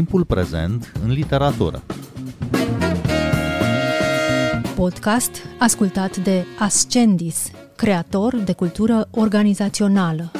timpul 0.00 0.24
prezent 0.24 0.92
în 1.04 1.10
literatură. 1.10 1.82
Podcast 4.74 5.30
ascultat 5.58 6.16
de 6.16 6.44
Ascendis, 6.58 7.50
creator 7.76 8.36
de 8.36 8.52
cultură 8.52 9.08
organizațională. 9.10 10.30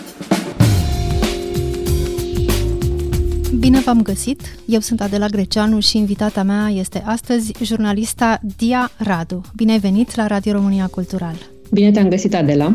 Bine 3.58 3.80
v-am 3.80 4.02
găsit! 4.02 4.40
Eu 4.66 4.80
sunt 4.80 5.00
Adela 5.00 5.26
Greceanu 5.26 5.80
și 5.80 5.98
invitata 5.98 6.42
mea 6.42 6.68
este 6.68 7.02
astăzi 7.06 7.52
jurnalista 7.62 8.40
Dia 8.56 8.90
Radu. 8.96 9.40
Bine 9.56 9.72
ai 9.72 9.78
venit 9.78 10.14
la 10.14 10.26
Radio 10.26 10.52
România 10.52 10.86
Cultural! 10.86 11.36
Bine 11.70 11.90
te-am 11.90 12.08
găsit, 12.08 12.34
Adela! 12.34 12.74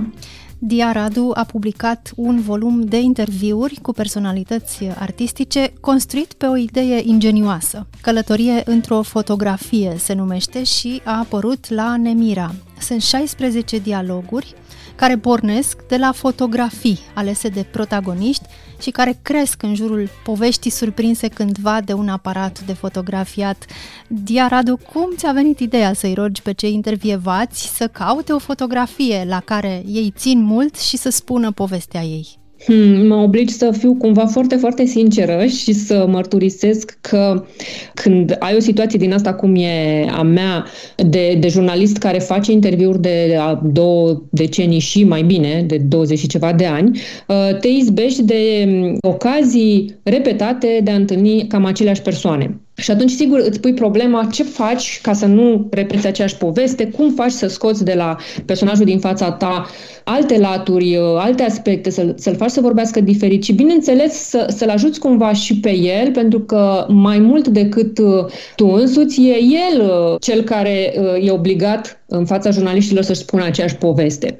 Dia 0.67 0.91
Radu 0.91 1.31
a 1.33 1.43
publicat 1.43 2.11
un 2.15 2.41
volum 2.41 2.81
de 2.81 2.99
interviuri 2.99 3.79
cu 3.81 3.91
personalități 3.91 4.83
artistice 4.99 5.73
construit 5.79 6.33
pe 6.33 6.45
o 6.45 6.55
idee 6.55 7.01
ingenioasă. 7.03 7.87
Călătorie 8.01 8.61
într-o 8.65 9.01
fotografie 9.01 9.95
se 9.97 10.13
numește 10.13 10.63
și 10.63 11.01
a 11.03 11.17
apărut 11.17 11.69
la 11.69 11.97
Nemira. 11.97 12.55
Sunt 12.79 13.01
16 13.01 13.77
dialoguri 13.77 14.53
care 14.95 15.17
pornesc 15.17 15.81
de 15.87 15.97
la 15.97 16.11
fotografii 16.11 16.99
alese 17.13 17.47
de 17.47 17.65
protagoniști 17.71 18.45
și 18.81 18.89
care 18.89 19.19
cresc 19.21 19.63
în 19.63 19.75
jurul 19.75 20.09
poveștii 20.23 20.71
surprinse 20.71 21.27
cândva 21.27 21.81
de 21.81 21.93
un 21.93 22.09
aparat 22.09 22.59
de 22.65 22.73
fotografiat. 22.73 23.65
Dia 24.07 24.47
Radu, 24.47 24.79
cum 24.93 25.09
ți-a 25.15 25.31
venit 25.31 25.59
ideea 25.59 25.93
să-i 25.93 26.13
rogi 26.13 26.41
pe 26.41 26.51
cei 26.51 26.73
intervievați 26.73 27.75
să 27.75 27.87
caute 27.87 28.33
o 28.33 28.39
fotografie 28.39 29.25
la 29.27 29.39
care 29.39 29.83
ei 29.85 30.13
țin 30.17 30.43
mult 30.43 30.75
și 30.79 30.97
să 30.97 31.09
spună 31.09 31.51
povestea 31.51 32.01
ei? 32.01 32.44
Hmm, 32.65 33.07
mă 33.07 33.15
oblig 33.15 33.49
să 33.49 33.71
fiu 33.71 33.95
cumva 33.95 34.25
foarte, 34.25 34.55
foarte 34.55 34.85
sinceră 34.85 35.45
și 35.45 35.73
să 35.73 36.05
mărturisesc 36.09 36.97
că 37.01 37.45
când 37.93 38.35
ai 38.39 38.55
o 38.55 38.59
situație 38.59 38.99
din 38.99 39.13
asta 39.13 39.33
cum 39.33 39.55
e 39.55 40.05
a 40.11 40.21
mea 40.21 40.65
de, 40.95 41.37
de 41.39 41.47
jurnalist 41.47 41.97
care 41.97 42.19
face 42.19 42.51
interviuri 42.51 43.01
de 43.01 43.37
două 43.63 44.23
decenii 44.29 44.79
și 44.79 45.03
mai 45.03 45.23
bine, 45.23 45.63
de 45.67 45.77
20 45.77 46.19
și 46.19 46.27
ceva 46.27 46.53
de 46.53 46.65
ani, 46.65 46.99
uh, 47.27 47.57
te 47.59 47.67
izbești 47.67 48.23
de 48.23 48.67
ocazii 49.01 49.99
repetate 50.03 50.79
de 50.83 50.91
a 50.91 50.95
întâlni 50.95 51.47
cam 51.47 51.65
aceleași 51.65 52.01
persoane. 52.01 52.64
Și 52.77 52.91
atunci, 52.91 53.11
sigur, 53.11 53.39
îți 53.39 53.59
pui 53.59 53.73
problema 53.73 54.27
ce 54.31 54.43
faci 54.43 54.99
ca 55.01 55.13
să 55.13 55.25
nu 55.25 55.67
repeți 55.71 56.07
aceeași 56.07 56.37
poveste, 56.37 56.87
cum 56.87 57.11
faci 57.11 57.31
să 57.31 57.47
scoți 57.47 57.83
de 57.83 57.93
la 57.93 58.15
personajul 58.45 58.85
din 58.85 58.99
fața 58.99 59.31
ta 59.31 59.65
alte 60.03 60.37
laturi, 60.37 60.97
uh, 60.97 61.03
alte 61.17 61.43
aspecte, 61.43 61.89
să, 61.89 62.13
să-l 62.15 62.35
faci 62.35 62.49
să 62.49 62.61
vorbească 62.61 63.01
diferit 63.01 63.43
și, 63.43 63.53
bineînțeles, 63.53 64.13
să, 64.13 64.45
să-l 64.55 64.69
ajuți 64.69 64.99
cumva 64.99 65.33
și 65.33 65.59
pe 65.59 65.75
el, 65.75 66.11
pentru 66.11 66.39
că 66.39 66.85
mai 66.89 67.19
mult 67.19 67.47
decât 67.47 67.97
uh, 67.97 68.25
tu 68.55 68.67
însuți, 68.67 69.21
e 69.21 69.37
el 69.71 69.81
uh, 69.81 70.15
cel 70.19 70.41
care 70.41 70.93
e 71.21 71.31
obligat 71.31 72.03
în 72.07 72.25
fața 72.25 72.49
jurnaliștilor 72.49 73.03
să-și 73.03 73.19
spună 73.19 73.43
aceeași 73.43 73.75
poveste. 73.75 74.39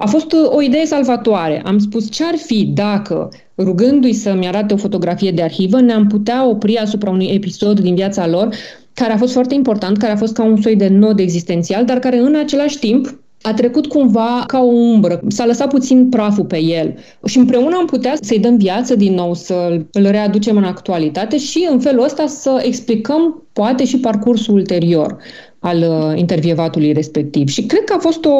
A 0.00 0.06
fost 0.06 0.32
o 0.46 0.62
idee 0.62 0.84
salvatoare. 0.84 1.62
Am 1.64 1.78
spus 1.78 2.10
ce 2.10 2.24
ar 2.24 2.36
fi 2.36 2.64
dacă 2.64 3.28
rugându-i 3.56 4.12
să-mi 4.12 4.46
arate 4.46 4.74
o 4.74 4.76
fotografie 4.76 5.30
de 5.30 5.42
arhivă, 5.42 5.80
ne-am 5.80 6.06
putea 6.06 6.48
opri 6.48 6.76
asupra 6.76 7.10
unui 7.10 7.26
episod 7.26 7.80
din 7.80 7.94
viața 7.94 8.26
lor 8.26 8.48
care 8.94 9.12
a 9.12 9.16
fost 9.16 9.32
foarte 9.32 9.54
important, 9.54 9.96
care 9.96 10.12
a 10.12 10.16
fost 10.16 10.34
ca 10.34 10.44
un 10.44 10.62
soi 10.62 10.76
de 10.76 10.88
nod 10.88 11.18
existențial, 11.18 11.84
dar 11.84 11.98
care 11.98 12.18
în 12.18 12.34
același 12.34 12.78
timp 12.78 13.18
a 13.42 13.54
trecut 13.54 13.86
cumva 13.86 14.44
ca 14.46 14.58
o 14.60 14.66
umbră, 14.66 15.20
s-a 15.28 15.46
lăsat 15.46 15.68
puțin 15.68 16.08
praful 16.08 16.44
pe 16.44 16.62
el 16.62 16.94
și 17.24 17.38
împreună 17.38 17.76
am 17.76 17.86
putea 17.86 18.14
să-i 18.20 18.38
dăm 18.38 18.56
viață 18.56 18.94
din 18.94 19.14
nou, 19.14 19.34
să 19.34 19.80
îl 19.92 20.06
readucem 20.06 20.56
în 20.56 20.64
actualitate 20.64 21.38
și 21.38 21.68
în 21.70 21.80
felul 21.80 22.04
ăsta 22.04 22.26
să 22.26 22.62
explicăm 22.62 23.46
poate 23.52 23.84
și 23.84 23.98
parcursul 23.98 24.54
ulterior 24.54 25.16
al 25.58 25.78
uh, 25.78 26.18
intervievatului 26.18 26.92
respectiv. 26.92 27.48
Și 27.48 27.62
cred 27.62 27.84
că 27.84 27.94
a 27.96 27.98
fost 27.98 28.24
o, 28.24 28.32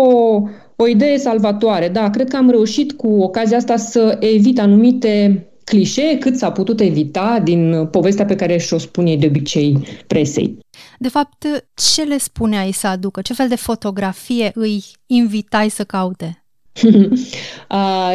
o 0.83 0.87
idee 0.87 1.19
salvatoare. 1.19 1.89
Da, 1.89 2.11
cred 2.11 2.29
că 2.29 2.37
am 2.37 2.51
reușit 2.51 2.93
cu 2.93 3.07
ocazia 3.07 3.57
asta 3.57 3.77
să 3.77 4.17
evit 4.21 4.61
anumite 4.61 5.43
clișee 5.65 6.19
cât 6.19 6.37
s-a 6.37 6.53
putut 6.53 6.81
evita 6.81 7.41
din 7.45 7.87
povestea 7.87 8.25
pe 8.25 8.35
care 8.35 8.57
și-o 8.57 8.79
spune 8.79 9.17
de 9.17 9.27
obicei 9.27 9.79
presei. 10.07 10.59
De 10.99 11.09
fapt, 11.09 11.65
ce 11.93 12.03
le 12.03 12.19
spuneai 12.19 12.73
să 12.73 12.87
aducă? 12.87 13.21
Ce 13.21 13.35
fel 13.35 13.49
de 13.49 13.57
fotografie 13.57 14.51
îi 14.55 14.85
invitai 15.07 15.69
să 15.69 15.85
caute? 15.85 16.45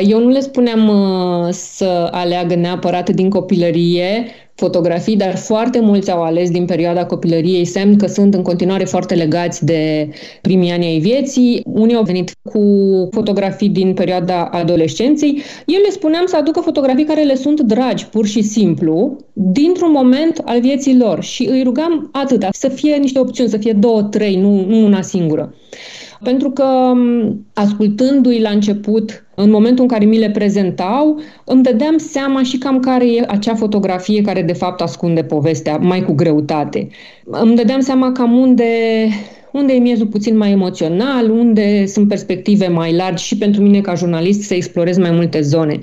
Eu 0.01 0.19
nu 0.19 0.29
le 0.29 0.39
spuneam 0.39 0.87
uh, 0.87 1.49
să 1.51 2.09
aleagă 2.11 2.55
neapărat 2.55 3.09
din 3.09 3.29
copilărie 3.29 4.25
fotografii, 4.55 5.15
dar 5.15 5.35
foarte 5.35 5.79
mulți 5.79 6.11
au 6.11 6.23
ales 6.23 6.49
din 6.49 6.65
perioada 6.65 7.05
copilăriei, 7.05 7.65
semn 7.65 7.97
că 7.97 8.07
sunt 8.07 8.33
în 8.33 8.41
continuare 8.41 8.83
foarte 8.83 9.15
legați 9.15 9.65
de 9.65 10.09
primii 10.41 10.71
ani 10.71 10.85
ai 10.85 10.99
vieții. 10.99 11.61
Unii 11.65 11.95
au 11.95 12.03
venit 12.03 12.31
cu 12.43 12.59
fotografii 13.11 13.69
din 13.69 13.93
perioada 13.93 14.45
adolescenței. 14.45 15.41
Eu 15.65 15.81
le 15.81 15.89
spuneam 15.89 16.25
să 16.25 16.35
aducă 16.35 16.59
fotografii 16.59 17.05
care 17.05 17.23
le 17.23 17.35
sunt 17.35 17.59
dragi, 17.59 18.07
pur 18.07 18.25
și 18.25 18.41
simplu, 18.41 19.17
dintr-un 19.33 19.91
moment 19.91 20.41
al 20.45 20.59
vieții 20.59 20.97
lor 20.97 21.23
și 21.23 21.47
îi 21.51 21.63
rugam 21.63 22.09
atâta, 22.11 22.49
să 22.51 22.67
fie 22.67 22.95
niște 22.95 23.19
opțiuni, 23.19 23.49
să 23.49 23.57
fie 23.57 23.73
două, 23.73 24.01
trei, 24.01 24.35
nu, 24.35 24.65
nu 24.67 24.85
una 24.85 25.01
singură. 25.01 25.53
Pentru 26.23 26.49
că, 26.49 26.93
ascultându-i 27.53 28.41
la 28.41 28.49
început, 28.49 29.25
în 29.35 29.49
momentul 29.49 29.83
în 29.83 29.89
care 29.89 30.05
mi 30.05 30.19
le 30.19 30.29
prezentau, 30.29 31.19
îmi 31.45 31.63
dădeam 31.63 31.97
seama 31.97 32.43
și 32.43 32.57
cam 32.57 32.79
care 32.79 33.13
e 33.13 33.25
acea 33.27 33.55
fotografie 33.55 34.21
care 34.21 34.41
de 34.41 34.53
fapt 34.53 34.81
ascunde 34.81 35.23
povestea, 35.23 35.77
mai 35.77 36.03
cu 36.03 36.13
greutate. 36.13 36.87
Îmi 37.25 37.55
dădeam 37.55 37.79
seama 37.79 38.11
cam 38.11 38.37
unde 38.37 38.63
unde 39.53 39.73
e 39.73 39.79
miezul 39.79 40.07
puțin 40.07 40.37
mai 40.37 40.51
emoțional, 40.51 41.29
unde 41.29 41.85
sunt 41.85 42.07
perspective 42.07 42.67
mai 42.67 42.95
largi 42.95 43.23
și 43.23 43.37
pentru 43.37 43.61
mine 43.61 43.81
ca 43.81 43.93
jurnalist 43.93 44.41
să 44.41 44.53
explorez 44.53 44.97
mai 44.97 45.11
multe 45.11 45.41
zone. 45.41 45.77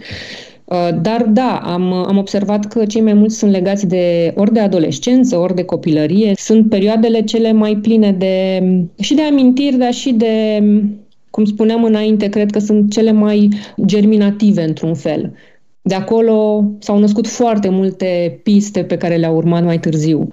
Uh, 0.70 0.88
dar 1.02 1.22
da, 1.22 1.60
am, 1.64 1.92
am 1.92 2.16
observat 2.16 2.66
că 2.66 2.84
cei 2.84 3.00
mai 3.00 3.12
mulți 3.12 3.36
sunt 3.36 3.50
legați 3.50 3.86
de 3.86 4.32
ori 4.36 4.52
de 4.52 4.60
adolescență, 4.60 5.36
ori 5.36 5.54
de 5.54 5.64
copilărie. 5.64 6.32
Sunt 6.36 6.68
perioadele 6.68 7.22
cele 7.22 7.52
mai 7.52 7.76
pline 7.76 8.12
de 8.12 8.62
și 9.00 9.14
de 9.14 9.22
amintiri, 9.22 9.76
dar 9.76 9.92
și 9.92 10.12
de, 10.12 10.62
cum 11.30 11.44
spuneam 11.44 11.84
înainte, 11.84 12.28
cred 12.28 12.50
că 12.50 12.58
sunt 12.58 12.92
cele 12.92 13.12
mai 13.12 13.48
germinative 13.84 14.62
într-un 14.62 14.94
fel. 14.94 15.32
De 15.82 15.94
acolo 15.94 16.64
s-au 16.78 16.98
născut 16.98 17.26
foarte 17.26 17.68
multe 17.68 18.40
piste 18.42 18.82
pe 18.82 18.96
care 18.96 19.16
le-au 19.16 19.36
urmat 19.36 19.64
mai 19.64 19.78
târziu. 19.78 20.28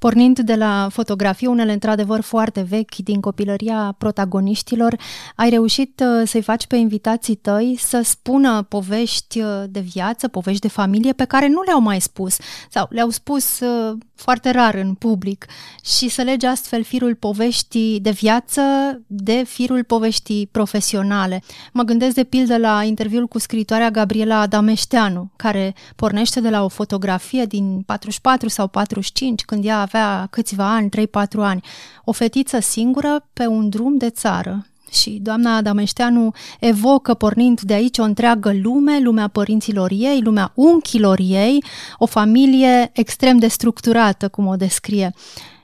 Pornind 0.00 0.38
de 0.38 0.54
la 0.54 0.88
fotografii, 0.90 1.46
unele 1.46 1.72
într-adevăr 1.72 2.20
foarte 2.20 2.60
vechi 2.60 2.96
din 2.96 3.20
copilăria 3.20 3.94
protagoniștilor, 3.98 4.96
ai 5.36 5.50
reușit 5.50 6.02
uh, 6.04 6.28
să-i 6.28 6.42
faci 6.42 6.66
pe 6.66 6.76
invitații 6.76 7.34
tăi 7.34 7.76
să 7.78 8.00
spună 8.04 8.62
povești 8.62 9.40
uh, 9.40 9.62
de 9.68 9.80
viață, 9.80 10.28
povești 10.28 10.60
de 10.60 10.68
familie 10.68 11.12
pe 11.12 11.24
care 11.24 11.48
nu 11.48 11.62
le-au 11.62 11.80
mai 11.80 12.00
spus 12.00 12.36
sau 12.70 12.86
le-au 12.90 13.08
spus 13.08 13.60
uh, 13.60 13.98
foarte 14.20 14.50
rar 14.50 14.74
în 14.74 14.94
public 14.94 15.46
și 15.84 16.08
să 16.08 16.22
lege 16.22 16.46
astfel 16.46 16.82
firul 16.82 17.14
poveștii 17.14 18.00
de 18.00 18.10
viață 18.10 18.62
de 19.06 19.42
firul 19.46 19.84
poveștii 19.84 20.46
profesionale. 20.46 21.42
Mă 21.72 21.82
gândesc 21.82 22.14
de 22.14 22.24
pildă 22.24 22.56
la 22.56 22.82
interviul 22.82 23.26
cu 23.26 23.38
scritoarea 23.38 23.90
Gabriela 23.90 24.40
Adameșteanu, 24.40 25.30
care 25.36 25.74
pornește 25.96 26.40
de 26.40 26.50
la 26.50 26.64
o 26.64 26.68
fotografie 26.68 27.44
din 27.44 27.82
44 27.86 28.48
sau 28.48 28.66
45, 28.66 29.44
când 29.44 29.64
ea 29.64 29.80
avea 29.80 30.26
câțiva 30.30 30.74
ani, 30.74 30.88
3-4 30.88 31.00
ani, 31.36 31.64
o 32.04 32.12
fetiță 32.12 32.60
singură 32.60 33.26
pe 33.32 33.46
un 33.46 33.68
drum 33.68 33.96
de 33.96 34.10
țară. 34.10 34.64
Și 34.92 35.10
doamna 35.22 35.56
Adameșteanu 35.56 36.32
evocă, 36.60 37.14
pornind 37.14 37.60
de 37.60 37.72
aici, 37.72 37.98
o 37.98 38.02
întreagă 38.02 38.52
lume, 38.62 39.00
lumea 39.02 39.28
părinților 39.28 39.90
ei, 39.90 40.20
lumea 40.22 40.52
unchilor 40.54 41.18
ei, 41.22 41.64
o 41.98 42.06
familie 42.06 42.90
extrem 42.92 43.38
de 43.38 43.48
structurată, 43.48 44.28
cum 44.28 44.46
o 44.46 44.56
descrie. 44.56 45.12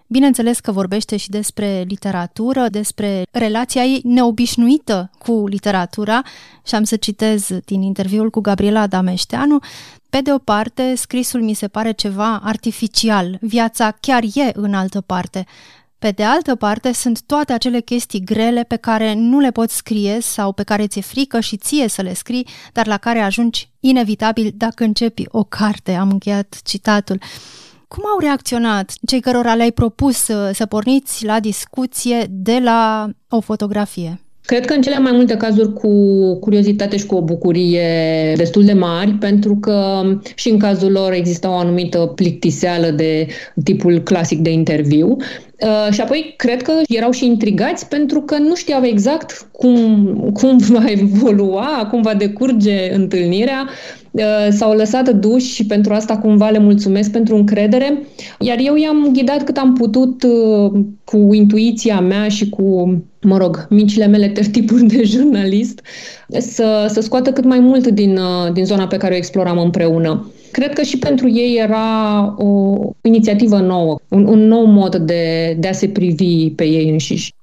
Bineînțeles 0.08 0.60
că 0.60 0.72
vorbește 0.72 1.16
și 1.16 1.28
despre 1.28 1.84
literatură, 1.88 2.68
despre 2.68 3.22
relația 3.30 3.82
ei 3.82 4.00
neobișnuită 4.04 5.10
cu 5.18 5.46
literatura 5.46 6.22
și 6.66 6.74
am 6.74 6.84
să 6.84 6.96
citez 6.96 7.48
din 7.64 7.82
interviul 7.82 8.30
cu 8.30 8.40
Gabriela 8.40 8.80
Adameșteanu. 8.80 9.58
Pe 10.10 10.20
de 10.20 10.32
o 10.32 10.38
parte, 10.38 10.94
scrisul 10.94 11.42
mi 11.42 11.54
se 11.54 11.68
pare 11.68 11.92
ceva 11.92 12.40
artificial, 12.44 13.38
viața 13.40 13.96
chiar 14.00 14.22
e 14.22 14.50
în 14.54 14.74
altă 14.74 15.00
parte. 15.00 15.46
Pe 15.98 16.10
de 16.10 16.22
altă 16.22 16.54
parte, 16.54 16.92
sunt 16.92 17.22
toate 17.22 17.52
acele 17.52 17.80
chestii 17.80 18.24
grele 18.24 18.62
pe 18.62 18.76
care 18.76 19.14
nu 19.14 19.38
le 19.38 19.50
poți 19.50 19.76
scrie 19.76 20.18
sau 20.20 20.52
pe 20.52 20.62
care 20.62 20.86
ți-e 20.86 21.00
frică 21.00 21.40
și 21.40 21.56
ție 21.56 21.88
să 21.88 22.02
le 22.02 22.14
scrii, 22.14 22.46
dar 22.72 22.86
la 22.86 22.96
care 22.96 23.18
ajungi 23.18 23.70
inevitabil 23.80 24.52
dacă 24.56 24.84
începi 24.84 25.24
o 25.28 25.44
carte. 25.44 25.92
Am 25.92 26.10
încheiat 26.10 26.60
citatul. 26.64 27.20
Cum 27.88 28.02
au 28.06 28.18
reacționat 28.18 28.92
cei 29.06 29.20
cărora 29.20 29.54
le-ai 29.54 29.72
propus 29.72 30.16
să, 30.16 30.50
să 30.54 30.66
porniți 30.66 31.24
la 31.24 31.40
discuție 31.40 32.26
de 32.30 32.58
la 32.62 33.10
o 33.28 33.40
fotografie? 33.40 34.20
Cred 34.46 34.64
că 34.64 34.74
în 34.74 34.82
cele 34.82 34.98
mai 34.98 35.12
multe 35.12 35.36
cazuri 35.36 35.72
cu 35.72 35.88
curiozitate 36.38 36.96
și 36.96 37.06
cu 37.06 37.14
o 37.14 37.22
bucurie 37.22 38.32
destul 38.36 38.64
de 38.64 38.72
mari, 38.72 39.10
pentru 39.10 39.56
că 39.56 40.02
și 40.34 40.48
în 40.48 40.58
cazul 40.58 40.92
lor 40.92 41.12
exista 41.12 41.50
o 41.50 41.56
anumită 41.56 41.98
plictiseală 41.98 42.90
de 42.90 43.26
tipul 43.64 43.98
clasic 43.98 44.38
de 44.38 44.50
interviu. 44.50 45.16
Uh, 45.60 45.92
și 45.92 46.00
apoi 46.00 46.34
cred 46.36 46.62
că 46.62 46.72
erau 46.88 47.10
și 47.10 47.26
intrigați 47.26 47.88
pentru 47.88 48.20
că 48.20 48.38
nu 48.38 48.54
știau 48.54 48.84
exact 48.84 49.48
cum, 49.52 50.06
cum 50.32 50.56
va 50.72 50.84
evolua, 50.86 51.88
cum 51.90 52.02
va 52.02 52.14
decurge 52.14 52.94
întâlnirea. 52.94 53.68
Uh, 54.10 54.48
s-au 54.50 54.74
lăsat 54.74 55.08
duși 55.08 55.54
și 55.54 55.66
pentru 55.66 55.92
asta 55.92 56.16
cumva 56.16 56.48
le 56.48 56.58
mulțumesc 56.58 57.10
pentru 57.10 57.36
încredere. 57.36 58.02
Iar 58.40 58.56
eu 58.60 58.76
i-am 58.76 59.10
ghidat 59.12 59.44
cât 59.44 59.56
am 59.56 59.72
putut 59.72 60.22
uh, 60.22 60.80
cu 61.04 61.34
intuiția 61.34 62.00
mea 62.00 62.28
și 62.28 62.48
cu, 62.48 62.96
mă 63.22 63.36
rog, 63.36 63.66
micile 63.70 64.06
mele 64.06 64.28
tertipuri 64.28 64.82
de 64.82 65.02
jurnalist 65.12 65.80
să, 66.28 66.86
să 66.92 67.00
scoată 67.00 67.32
cât 67.32 67.44
mai 67.44 67.58
mult 67.58 67.86
din, 67.86 68.18
din 68.52 68.64
zona 68.64 68.86
pe 68.86 68.96
care 68.96 69.14
o 69.14 69.16
exploram 69.16 69.58
împreună. 69.58 70.30
Cred 70.56 70.72
că 70.72 70.82
și 70.82 70.98
pentru 70.98 71.28
ei 71.28 71.56
era 71.58 72.24
o 72.36 72.78
inițiativă 73.00 73.58
nouă, 73.58 73.98
un, 74.08 74.26
un 74.26 74.38
nou 74.38 74.64
mod 74.64 74.96
de, 74.96 75.54
de 75.58 75.68
a 75.68 75.72
se 75.72 75.88
privi 75.88 76.50
pe 76.50 76.64
ei 76.64 76.90
înșiși. 76.90 77.34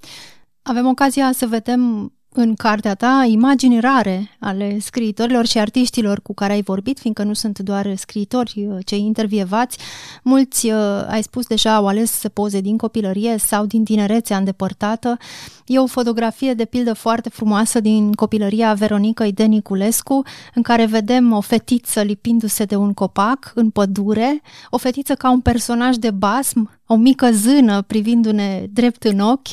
Avem 0.62 0.88
ocazia 0.88 1.32
să 1.34 1.46
vedem 1.46 2.14
în 2.36 2.54
cartea 2.56 2.96
ta 2.96 3.26
imagini 3.28 3.80
rare 3.80 4.30
ale 4.40 4.80
scriitorilor 4.80 5.46
și 5.46 5.60
artiștilor 5.60 6.20
cu 6.22 6.34
care 6.34 6.54
ai 6.54 6.62
vorbit, 6.62 7.00
fiindcă 7.00 7.24
nu 7.24 7.34
sunt 7.34 7.60
doar 7.60 7.96
scriitori 7.96 8.68
uh, 8.70 8.78
cei 8.86 9.00
intervievați. 9.00 9.78
Mulți, 10.24 10.70
uh, 10.70 11.06
ai 11.08 11.24
spus 11.24 11.48
deja, 11.48 11.76
au 11.76 11.88
ales 11.88 12.22
poze 12.34 12.62
din 12.62 12.78
copilărie 12.78 13.38
sau 13.38 13.66
din 13.66 13.84
tinerețea 13.84 14.38
îndepărtată. 14.38 15.18
E 15.66 15.80
o 15.80 15.86
fotografie, 15.86 16.54
de 16.54 16.66
pildă, 16.66 16.94
foarte 16.94 17.30
frumoasă 17.30 17.80
din 17.80 18.12
copilăria 18.12 18.74
Veronica 18.74 19.28
de 19.34 19.44
Niculescu, 19.44 20.24
în 20.54 20.62
care 20.62 20.86
vedem 20.86 21.32
o 21.32 21.42
fetiță 21.42 22.02
lipindu-se 22.02 22.64
de 22.64 22.76
un 22.76 22.94
copac 22.94 23.52
în 23.56 23.70
pădure, 23.70 24.42
o 24.70 24.78
fetiță 24.78 25.14
ca 25.14 25.32
un 25.32 25.40
personaj 25.40 25.96
de 25.96 26.12
basm, 26.12 26.70
o 26.88 26.96
mică 26.96 27.32
zână 27.32 27.82
privindu-ne 27.82 28.66
drept 28.74 29.04
în 29.04 29.20
ochi, 29.20 29.48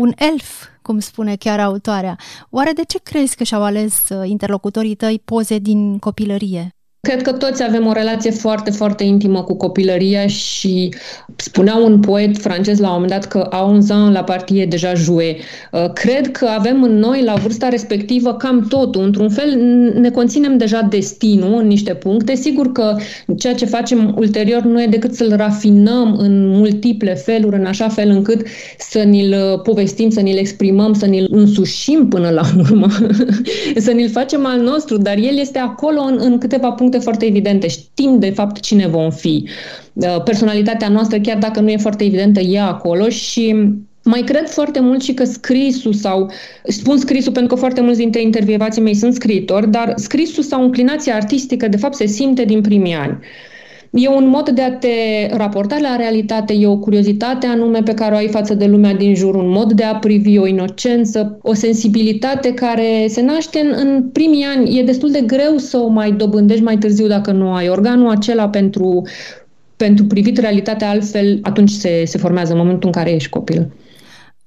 un 0.00 0.12
elf 0.16 0.64
cum 0.82 0.98
spune 0.98 1.36
chiar 1.36 1.60
autoarea. 1.60 2.16
Oare 2.50 2.72
de 2.72 2.82
ce 2.84 2.98
crezi 2.98 3.36
că 3.36 3.44
și-au 3.44 3.62
ales 3.62 4.08
uh, 4.08 4.28
interlocutorii 4.28 4.94
tăi 4.94 5.22
poze 5.24 5.58
din 5.58 5.98
copilărie? 5.98 6.79
Cred 7.02 7.22
că 7.22 7.32
toți 7.32 7.62
avem 7.62 7.86
o 7.86 7.92
relație 7.92 8.30
foarte, 8.30 8.70
foarte 8.70 9.04
intimă 9.04 9.42
cu 9.42 9.54
copilăria 9.56 10.26
și 10.26 10.94
spunea 11.36 11.76
un 11.76 12.00
poet 12.00 12.38
francez 12.38 12.78
la 12.78 12.86
un 12.86 12.92
moment 12.92 13.10
dat 13.10 13.24
că 13.24 13.38
a 13.38 13.64
11 13.64 13.92
ans 13.92 14.14
la 14.14 14.24
partie 14.24 14.66
deja 14.66 14.94
joué. 14.94 15.36
Uh, 15.72 15.92
cred 15.92 16.30
că 16.30 16.46
avem 16.46 16.82
în 16.82 16.98
noi, 16.98 17.22
la 17.22 17.34
vârsta 17.34 17.68
respectivă, 17.68 18.34
cam 18.34 18.66
totul. 18.68 19.02
Într-un 19.02 19.28
fel, 19.28 19.54
ne 20.00 20.10
conținem 20.10 20.56
deja 20.56 20.86
destinul 20.90 21.60
în 21.60 21.66
niște 21.66 21.94
puncte. 21.94 22.34
Sigur 22.34 22.72
că 22.72 22.96
ceea 23.38 23.54
ce 23.54 23.64
facem 23.64 24.14
ulterior 24.16 24.62
nu 24.62 24.82
e 24.82 24.86
decât 24.86 25.14
să-l 25.14 25.32
rafinăm 25.36 26.16
în 26.18 26.48
multiple 26.48 27.14
feluri, 27.14 27.56
în 27.56 27.64
așa 27.64 27.88
fel 27.88 28.08
încât 28.08 28.46
să 28.78 28.98
ni-l 28.98 29.32
uh, 29.52 29.60
povestim, 29.60 30.10
să 30.10 30.20
ni-l 30.20 30.38
exprimăm, 30.38 30.92
să 30.92 31.06
ni-l 31.06 31.28
însușim 31.30 32.08
până 32.08 32.30
la 32.30 32.42
urmă, 32.58 32.86
să 33.84 33.90
ni-l 33.90 34.10
facem 34.10 34.46
al 34.46 34.60
nostru, 34.60 34.96
dar 34.96 35.16
el 35.16 35.38
este 35.38 35.58
acolo 35.58 36.00
în, 36.00 36.18
în 36.22 36.38
câteva 36.38 36.70
puncte 36.70 36.89
puncte 36.90 37.08
foarte 37.08 37.26
evidente. 37.26 37.68
Știm, 37.68 38.18
de 38.18 38.30
fapt, 38.30 38.60
cine 38.60 38.86
vom 38.86 39.10
fi. 39.10 39.48
Uh, 39.92 40.22
personalitatea 40.22 40.88
noastră, 40.88 41.18
chiar 41.18 41.38
dacă 41.38 41.60
nu 41.60 41.70
e 41.70 41.76
foarte 41.76 42.04
evidentă, 42.04 42.40
e 42.40 42.60
acolo 42.60 43.08
și 43.08 43.54
mai 44.04 44.20
cred 44.20 44.48
foarte 44.48 44.80
mult 44.80 45.02
și 45.02 45.14
că 45.14 45.24
scrisul 45.24 45.92
sau, 45.92 46.30
spun 46.64 46.96
scrisul 46.98 47.32
pentru 47.32 47.54
că 47.54 47.60
foarte 47.60 47.80
mulți 47.80 47.98
dintre 47.98 48.20
intervievații 48.20 48.82
mei 48.82 48.94
sunt 48.94 49.14
scriitori, 49.14 49.70
dar 49.70 49.92
scrisul 49.96 50.42
sau 50.42 50.62
înclinația 50.62 51.14
artistică, 51.14 51.68
de 51.68 51.76
fapt, 51.76 51.94
se 51.94 52.06
simte 52.06 52.44
din 52.44 52.60
primii 52.60 52.94
ani. 52.94 53.18
E 53.92 54.08
un 54.08 54.28
mod 54.28 54.48
de 54.50 54.62
a 54.62 54.72
te 54.72 54.88
raporta 55.30 55.78
la 55.80 55.96
realitate, 55.96 56.52
e 56.52 56.66
o 56.66 56.76
curiozitate 56.76 57.46
anume 57.46 57.82
pe 57.82 57.94
care 57.94 58.14
o 58.14 58.16
ai 58.16 58.28
față 58.28 58.54
de 58.54 58.66
lumea 58.66 58.94
din 58.94 59.14
jur, 59.14 59.34
un 59.34 59.48
mod 59.48 59.72
de 59.72 59.82
a 59.82 59.94
privi, 59.94 60.38
o 60.38 60.46
inocență, 60.46 61.38
o 61.42 61.54
sensibilitate 61.54 62.54
care 62.54 63.06
se 63.08 63.22
naște 63.22 63.60
în, 63.60 63.74
în 63.76 64.08
primii 64.12 64.44
ani. 64.44 64.78
E 64.78 64.82
destul 64.82 65.10
de 65.10 65.20
greu 65.20 65.56
să 65.56 65.76
o 65.76 65.88
mai 65.88 66.12
dobândești 66.12 66.62
mai 66.62 66.78
târziu 66.78 67.06
dacă 67.06 67.32
nu 67.32 67.52
ai 67.52 67.68
organul 67.68 68.10
acela 68.10 68.48
pentru, 68.48 69.02
pentru 69.76 70.04
privit 70.04 70.38
realitatea 70.38 70.90
altfel, 70.90 71.38
atunci 71.42 71.70
se, 71.70 72.02
se 72.04 72.18
formează 72.18 72.52
în 72.52 72.58
momentul 72.58 72.86
în 72.86 72.92
care 72.92 73.10
ești 73.14 73.30
copil. 73.30 73.70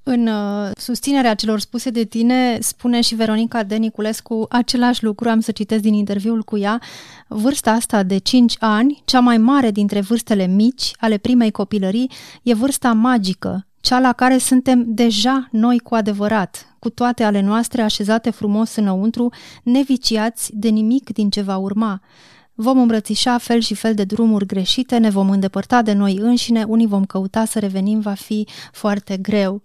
În 0.06 0.28
uh, 0.28 0.72
susținerea 0.78 1.34
celor 1.34 1.60
spuse 1.60 1.90
de 1.90 2.04
tine, 2.04 2.58
spune 2.62 3.02
și 3.02 3.16
Veronica 3.16 3.64
de 3.64 3.76
Niculescu 3.76 4.46
același 4.50 5.04
lucru, 5.04 5.30
am 5.30 5.40
să 5.40 5.52
citesc 5.52 5.82
din 5.82 5.94
interviul 5.94 6.44
cu 6.44 6.58
ea. 6.58 6.82
Vârsta 7.28 7.72
asta 7.72 8.04
de 8.04 8.18
5 8.18 8.56
ani, 8.60 9.02
cea 9.06 9.20
mai 9.20 9.38
mare 9.38 9.72
dintre 9.72 10.02
vârstele 10.02 10.48
mici 10.48 10.92
ale 11.00 11.18
primei 11.18 11.52
copilării, 11.52 12.12
e 12.42 12.54
vârsta 12.54 12.94
magică, 12.94 13.68
cea 13.80 14.00
la 14.00 14.14
care 14.14 14.38
suntem 14.38 14.84
deja 14.88 15.48
noi 15.52 15.80
cu 15.80 15.96
adevărat, 15.96 16.76
cu 16.80 16.90
toate 16.90 17.24
ale 17.24 17.42
noastre 17.42 17.82
așezate 17.82 18.30
frumos 18.30 18.76
înăuntru, 18.76 19.30
neviciați 19.64 20.52
de 20.54 20.70
nimic 20.70 21.14
din 21.14 21.30
ce 21.30 21.42
va 21.42 21.58
urma. 21.58 22.02
Vom 22.56 22.80
îmbrățișa 22.80 23.38
fel 23.38 23.60
și 23.60 23.74
fel 23.76 23.94
de 23.94 24.04
drumuri 24.04 24.46
greșite, 24.46 24.98
ne 24.98 25.10
vom 25.10 25.30
îndepărta 25.30 25.82
de 25.82 25.94
noi 25.94 26.18
înșine, 26.18 26.64
unii 26.64 26.88
vom 26.88 27.06
căuta 27.06 27.46
să 27.46 27.60
revenim, 27.60 28.00
va 28.00 28.14
fi 28.14 28.48
foarte 28.72 29.18
greu. 29.18 29.62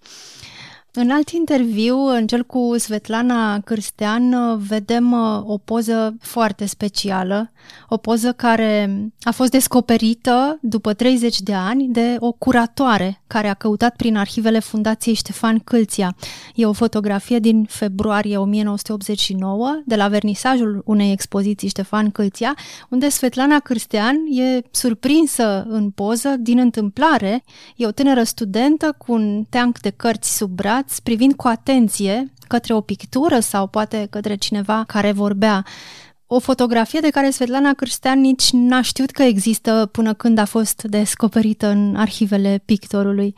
În 0.92 1.10
alt 1.10 1.28
interviu, 1.30 1.96
în 1.96 2.26
cel 2.26 2.44
cu 2.44 2.74
Svetlana 2.78 3.60
Cârstean, 3.60 4.56
vedem 4.58 5.12
uh, 5.12 5.42
o 5.44 5.58
poză 5.58 6.16
foarte 6.20 6.66
specială, 6.66 7.52
o 7.88 7.96
poză 7.96 8.32
care 8.32 9.00
a 9.20 9.30
fost 9.30 9.50
descoperită 9.50 10.58
după 10.62 10.92
30 10.92 11.40
de 11.40 11.54
ani 11.54 11.88
de 11.88 12.16
o 12.18 12.32
curatoare 12.32 13.22
care 13.26 13.48
a 13.48 13.54
căutat 13.54 13.96
prin 13.96 14.16
arhivele 14.16 14.58
Fundației 14.58 15.14
Ștefan 15.14 15.58
Câlția. 15.58 16.16
E 16.54 16.66
o 16.66 16.72
fotografie 16.72 17.38
din 17.38 17.64
februarie 17.64 18.36
1989 18.36 19.82
de 19.84 19.96
la 19.96 20.08
vernisajul 20.08 20.82
unei 20.84 21.12
expoziții 21.12 21.68
Ștefan 21.68 22.10
Câlția, 22.10 22.56
unde 22.88 23.08
Svetlana 23.08 23.58
Cârstean 23.58 24.16
e 24.30 24.60
surprinsă 24.70 25.66
în 25.68 25.90
poză 25.90 26.36
din 26.38 26.58
întâmplare. 26.58 27.44
E 27.76 27.86
o 27.86 27.90
tânără 27.90 28.22
studentă 28.22 28.94
cu 28.98 29.12
un 29.12 29.44
teanc 29.48 29.80
de 29.80 29.90
cărți 29.90 30.36
sub 30.36 30.50
braț, 30.50 30.87
uitați 30.88 31.02
privind 31.02 31.34
cu 31.34 31.48
atenție 31.48 32.32
către 32.46 32.74
o 32.74 32.80
pictură 32.80 33.40
sau 33.40 33.66
poate 33.66 34.06
către 34.10 34.34
cineva 34.34 34.84
care 34.86 35.12
vorbea. 35.12 35.64
O 36.26 36.38
fotografie 36.38 37.00
de 37.00 37.10
care 37.10 37.30
Svetlana 37.30 37.74
Cârstean 37.74 38.20
nici 38.20 38.50
n-a 38.52 38.82
știut 38.82 39.10
că 39.10 39.22
există 39.22 39.88
până 39.92 40.14
când 40.14 40.38
a 40.38 40.44
fost 40.44 40.82
descoperită 40.82 41.66
în 41.66 41.96
arhivele 41.96 42.62
pictorului. 42.64 43.34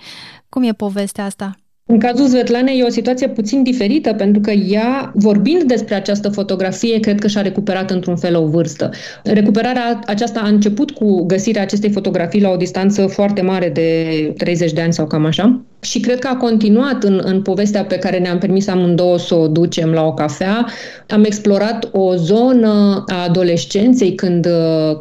Cum 0.49 0.63
e 0.63 0.73
povestea 0.73 1.25
asta? 1.25 1.55
În 1.91 1.99
cazul 1.99 2.27
Svetlanei 2.27 2.79
e 2.79 2.85
o 2.85 2.89
situație 2.89 3.29
puțin 3.29 3.63
diferită, 3.63 4.13
pentru 4.13 4.41
că 4.41 4.51
ea, 4.51 5.13
vorbind 5.15 5.63
despre 5.63 5.95
această 5.95 6.29
fotografie, 6.29 7.01
cred 7.01 7.21
că 7.21 7.27
și-a 7.27 7.43
recuperat 7.43 7.91
într-un 7.91 8.17
fel 8.17 8.37
o 8.37 8.47
vârstă. 8.47 8.91
Recuperarea 9.25 10.01
aceasta 10.07 10.41
a 10.41 10.49
început 10.49 10.91
cu 10.91 11.25
găsirea 11.27 11.63
acestei 11.63 11.91
fotografii 11.91 12.41
la 12.41 12.51
o 12.51 12.57
distanță 12.57 13.07
foarte 13.07 13.43
mare 13.43 13.69
de 13.69 14.33
30 14.37 14.73
de 14.73 14.81
ani 14.81 14.93
sau 14.93 15.07
cam 15.07 15.25
așa. 15.25 15.61
Și 15.81 16.01
cred 16.01 16.19
că 16.19 16.29
a 16.29 16.37
continuat 16.37 17.05
în, 17.05 17.21
în 17.25 17.43
povestea 17.43 17.85
pe 17.85 17.99
care 17.99 18.19
ne-am 18.19 18.39
permis 18.39 18.69
amândouă 18.69 19.19
să 19.19 19.35
o 19.35 19.49
ducem 19.49 19.91
la 19.91 20.03
o 20.03 20.15
cafea. 20.15 20.67
Am 21.09 21.25
explorat 21.25 21.89
o 21.93 22.15
zonă 22.15 23.05
a 23.07 23.25
adolescenței 23.29 24.15
când, 24.15 24.47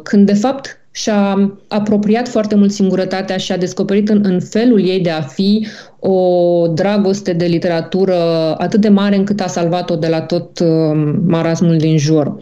când 0.02 0.26
de 0.26 0.34
fapt 0.34 0.79
și-a 0.90 1.52
apropiat 1.68 2.28
foarte 2.28 2.54
mult 2.54 2.72
singurătatea 2.72 3.36
și 3.36 3.52
a 3.52 3.56
descoperit 3.56 4.08
în, 4.08 4.20
în 4.24 4.40
felul 4.40 4.86
ei 4.86 5.00
de 5.00 5.10
a 5.10 5.20
fi 5.20 5.66
o 5.98 6.66
dragoste 6.66 7.32
de 7.32 7.44
literatură 7.44 8.16
atât 8.58 8.80
de 8.80 8.88
mare 8.88 9.16
încât 9.16 9.40
a 9.40 9.46
salvat-o 9.46 9.96
de 9.96 10.08
la 10.08 10.20
tot 10.20 10.58
uh, 10.58 10.68
marasmul 11.26 11.76
din 11.76 11.98
jur. 11.98 12.36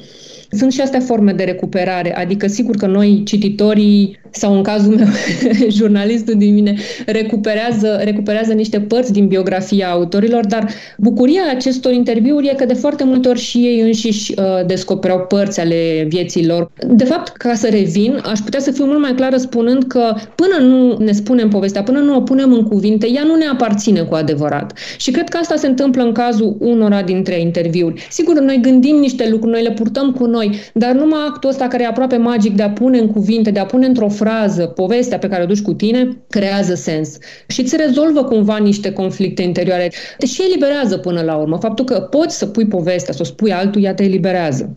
Sunt 0.50 0.72
și 0.72 0.80
astea 0.80 1.00
forme 1.00 1.32
de 1.32 1.44
recuperare, 1.44 2.16
adică 2.16 2.46
sigur 2.46 2.76
că 2.76 2.86
noi, 2.86 3.22
cititorii, 3.24 4.18
sau 4.30 4.54
în 4.54 4.62
cazul 4.62 4.94
meu, 4.94 5.06
jurnalistul 5.78 6.34
din 6.36 6.54
mine, 6.54 6.74
recuperează, 7.06 8.00
recuperează 8.04 8.52
niște 8.52 8.80
părți 8.80 9.12
din 9.12 9.26
biografia 9.26 9.88
autorilor, 9.90 10.46
dar 10.46 10.68
bucuria 10.98 11.40
acestor 11.54 11.92
interviuri 11.92 12.48
e 12.48 12.54
că 12.54 12.64
de 12.64 12.74
foarte 12.74 13.04
multe 13.04 13.28
ori 13.28 13.38
și 13.38 13.58
ei 13.58 13.80
înșiși 13.80 14.34
uh, 14.38 14.66
descopereau 14.66 15.18
părți 15.18 15.60
ale 15.60 16.06
vieții 16.08 16.46
lor. 16.46 16.70
De 16.86 17.04
fapt, 17.04 17.36
ca 17.36 17.54
să 17.54 17.68
revin, 17.70 18.20
aș 18.24 18.38
putea 18.38 18.60
să 18.60 18.70
fiu 18.70 18.84
mult 18.84 19.00
mai 19.00 19.14
clară 19.14 19.36
spunând 19.36 19.84
că 19.84 20.14
până 20.34 20.66
nu 20.66 20.96
ne 20.96 21.12
spunem 21.12 21.48
povestea, 21.48 21.82
până 21.82 21.98
nu 21.98 22.16
o 22.16 22.20
punem 22.20 22.52
în 22.52 22.62
cuvinte, 22.62 23.10
ea 23.14 23.22
nu 23.22 23.34
ne 23.34 23.46
aparține 23.46 24.00
cu 24.00 24.14
adevărat. 24.14 24.78
Și 24.98 25.10
cred 25.10 25.28
că 25.28 25.36
asta 25.36 25.56
se 25.56 25.66
întâmplă 25.66 26.02
în 26.02 26.12
cazul 26.12 26.56
unora 26.60 27.02
dintre 27.02 27.40
interviuri. 27.40 28.06
Sigur, 28.10 28.40
noi 28.40 28.58
gândim 28.62 28.96
niște 28.96 29.28
lucruri, 29.28 29.52
noi 29.52 29.62
le 29.62 29.70
purtăm 29.70 30.12
cu 30.12 30.24
noi 30.24 30.37
noi, 30.38 30.60
dar 30.74 30.92
numai 30.92 31.20
actul 31.28 31.50
ăsta 31.50 31.68
care 31.68 31.82
e 31.82 31.86
aproape 31.86 32.16
magic 32.16 32.54
de 32.54 32.62
a 32.62 32.70
pune 32.70 32.98
în 32.98 33.08
cuvinte, 33.08 33.50
de 33.50 33.58
a 33.58 33.66
pune 33.66 33.86
într-o 33.86 34.08
frază 34.08 34.66
povestea 34.66 35.18
pe 35.18 35.28
care 35.28 35.42
o 35.42 35.46
duci 35.46 35.62
cu 35.62 35.72
tine, 35.72 36.22
creează 36.28 36.74
sens. 36.74 37.16
Și 37.46 37.60
îți 37.60 37.76
rezolvă 37.76 38.24
cumva 38.24 38.56
niște 38.56 38.92
conflicte 38.92 39.42
interioare. 39.42 39.92
Și 40.26 40.42
eliberează 40.42 40.98
până 40.98 41.20
la 41.22 41.36
urmă. 41.36 41.56
Faptul 41.56 41.84
că 41.84 42.00
poți 42.00 42.38
să 42.38 42.46
pui 42.46 42.66
povestea, 42.66 43.14
să 43.14 43.20
o 43.22 43.24
spui 43.24 43.52
altuia, 43.52 43.94
te 43.94 44.04
eliberează. 44.04 44.76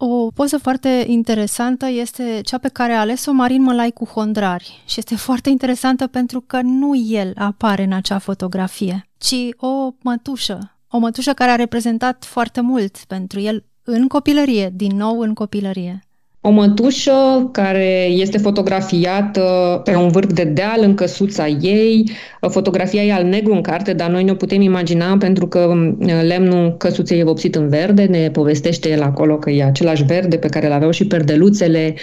O 0.00 0.30
poză 0.34 0.58
foarte 0.58 1.04
interesantă 1.06 1.86
este 1.88 2.40
cea 2.44 2.58
pe 2.58 2.68
care 2.68 2.92
a 2.92 3.00
ales-o 3.00 3.32
Marin 3.32 3.62
Mălai 3.62 3.90
cu 3.90 4.04
Hondrari 4.04 4.82
și 4.86 4.98
este 4.98 5.16
foarte 5.16 5.48
interesantă 5.50 6.06
pentru 6.06 6.40
că 6.40 6.60
nu 6.62 6.96
el 6.96 7.32
apare 7.36 7.82
în 7.82 7.92
acea 7.92 8.18
fotografie, 8.18 9.08
ci 9.18 9.34
o 9.56 9.90
mătușă, 10.02 10.76
o 10.90 10.98
mătușă 10.98 11.32
care 11.32 11.50
a 11.50 11.54
reprezentat 11.54 12.24
foarte 12.24 12.60
mult 12.60 12.96
pentru 13.06 13.40
el 13.40 13.64
în 13.90 14.08
copilărie, 14.08 14.70
din 14.74 14.96
nou 14.96 15.20
în 15.20 15.34
copilărie. 15.34 16.07
O 16.40 16.50
mătușă 16.50 17.48
care 17.52 18.04
este 18.04 18.38
fotografiată 18.38 19.80
pe 19.84 19.94
un 19.94 20.08
vârf 20.08 20.32
de 20.32 20.44
deal 20.44 20.80
în 20.80 20.94
căsuța 20.94 21.46
ei. 21.46 22.10
Fotografia 22.48 23.02
e 23.02 23.12
al 23.12 23.24
negru 23.24 23.52
în 23.52 23.60
carte, 23.60 23.92
dar 23.92 24.10
noi 24.10 24.24
ne 24.24 24.34
putem 24.34 24.60
imagina 24.60 25.16
pentru 25.16 25.46
că 25.46 25.74
lemnul 26.26 26.74
căsuței 26.76 27.18
e 27.18 27.24
vopsit 27.24 27.54
în 27.54 27.68
verde. 27.68 28.02
Ne 28.02 28.30
povestește 28.30 28.90
el 28.90 29.02
acolo 29.02 29.36
că 29.36 29.50
e 29.50 29.64
același 29.64 30.04
verde 30.04 30.36
pe 30.36 30.48
care 30.48 30.66
îl 30.66 30.72
aveau 30.72 30.90
și 30.90 31.06
perdeluțele 31.06 31.94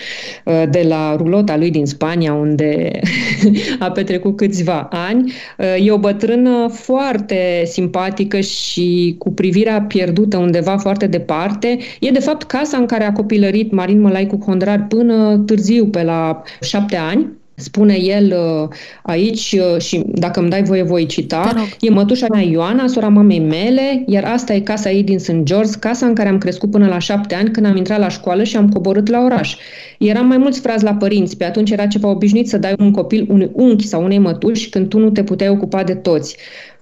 uh, 0.45 0.63
de 0.69 0.85
la 0.87 1.15
rulota 1.17 1.57
lui 1.57 1.71
din 1.71 1.85
Spania, 1.85 2.33
unde 2.33 2.91
a 3.79 3.91
petrecut 3.91 4.35
câțiva 4.35 4.87
ani. 4.91 5.33
Uh, 5.57 5.85
e 5.85 5.91
o 5.91 5.97
bătrână 5.97 6.67
foarte 6.71 7.63
simpatică 7.65 8.39
și 8.39 9.15
cu 9.17 9.33
privirea 9.33 9.81
pierdută 9.81 10.37
undeva 10.37 10.77
foarte 10.77 11.07
departe. 11.07 11.77
E 11.99 12.09
de 12.09 12.19
fapt 12.19 12.43
casa 12.43 12.77
în 12.77 12.85
care 12.85 13.03
a 13.03 13.11
copilărit 13.11 13.71
Marin 13.71 14.01
Mălai 14.01 14.24
cu 14.25 14.37
Condrar 14.37 14.85
până 14.87 15.37
târziu, 15.37 15.85
pe 15.85 16.03
la 16.03 16.41
șapte 16.61 16.95
ani. 16.95 17.27
Spune 17.57 17.97
el 17.99 18.33
uh, 18.37 18.69
aici 19.03 19.55
uh, 19.59 19.81
și 19.81 20.03
dacă 20.05 20.39
îmi 20.39 20.49
dai 20.49 20.63
voie 20.63 20.83
voi 20.83 21.05
cita, 21.05 21.67
e 21.79 21.89
mătușa 21.89 22.25
mea 22.31 22.41
Ioana, 22.41 22.87
sora 22.87 23.07
mamei 23.07 23.39
mele, 23.39 24.03
iar 24.07 24.23
asta 24.23 24.53
e 24.53 24.59
casa 24.59 24.91
ei 24.91 25.03
din 25.03 25.19
St. 25.19 25.43
George, 25.43 25.71
casa 25.79 26.05
în 26.05 26.13
care 26.13 26.29
am 26.29 26.37
crescut 26.37 26.71
până 26.71 26.87
la 26.87 26.99
șapte 26.99 27.35
ani 27.35 27.51
când 27.51 27.65
am 27.65 27.75
intrat 27.75 27.99
la 27.99 28.09
școală 28.09 28.43
și 28.43 28.57
am 28.57 28.69
coborât 28.69 29.07
la 29.07 29.19
oraș. 29.19 29.55
Eram 29.99 30.27
mai 30.27 30.37
mulți 30.37 30.59
frați 30.59 30.83
la 30.83 30.93
părinți, 30.93 31.37
pe 31.37 31.45
atunci 31.45 31.71
era 31.71 31.85
ceva 31.85 32.09
obișnuit 32.09 32.49
să 32.49 32.57
dai 32.57 32.73
un 32.79 32.91
copil 32.91 33.27
unui 33.29 33.49
unchi 33.53 33.87
sau 33.87 34.03
unei 34.03 34.17
mătuși 34.17 34.69
când 34.69 34.89
tu 34.89 34.99
nu 34.99 35.09
te 35.09 35.23
puteai 35.23 35.49
ocupa 35.49 35.83
de 35.83 35.93
toți. 35.93 36.37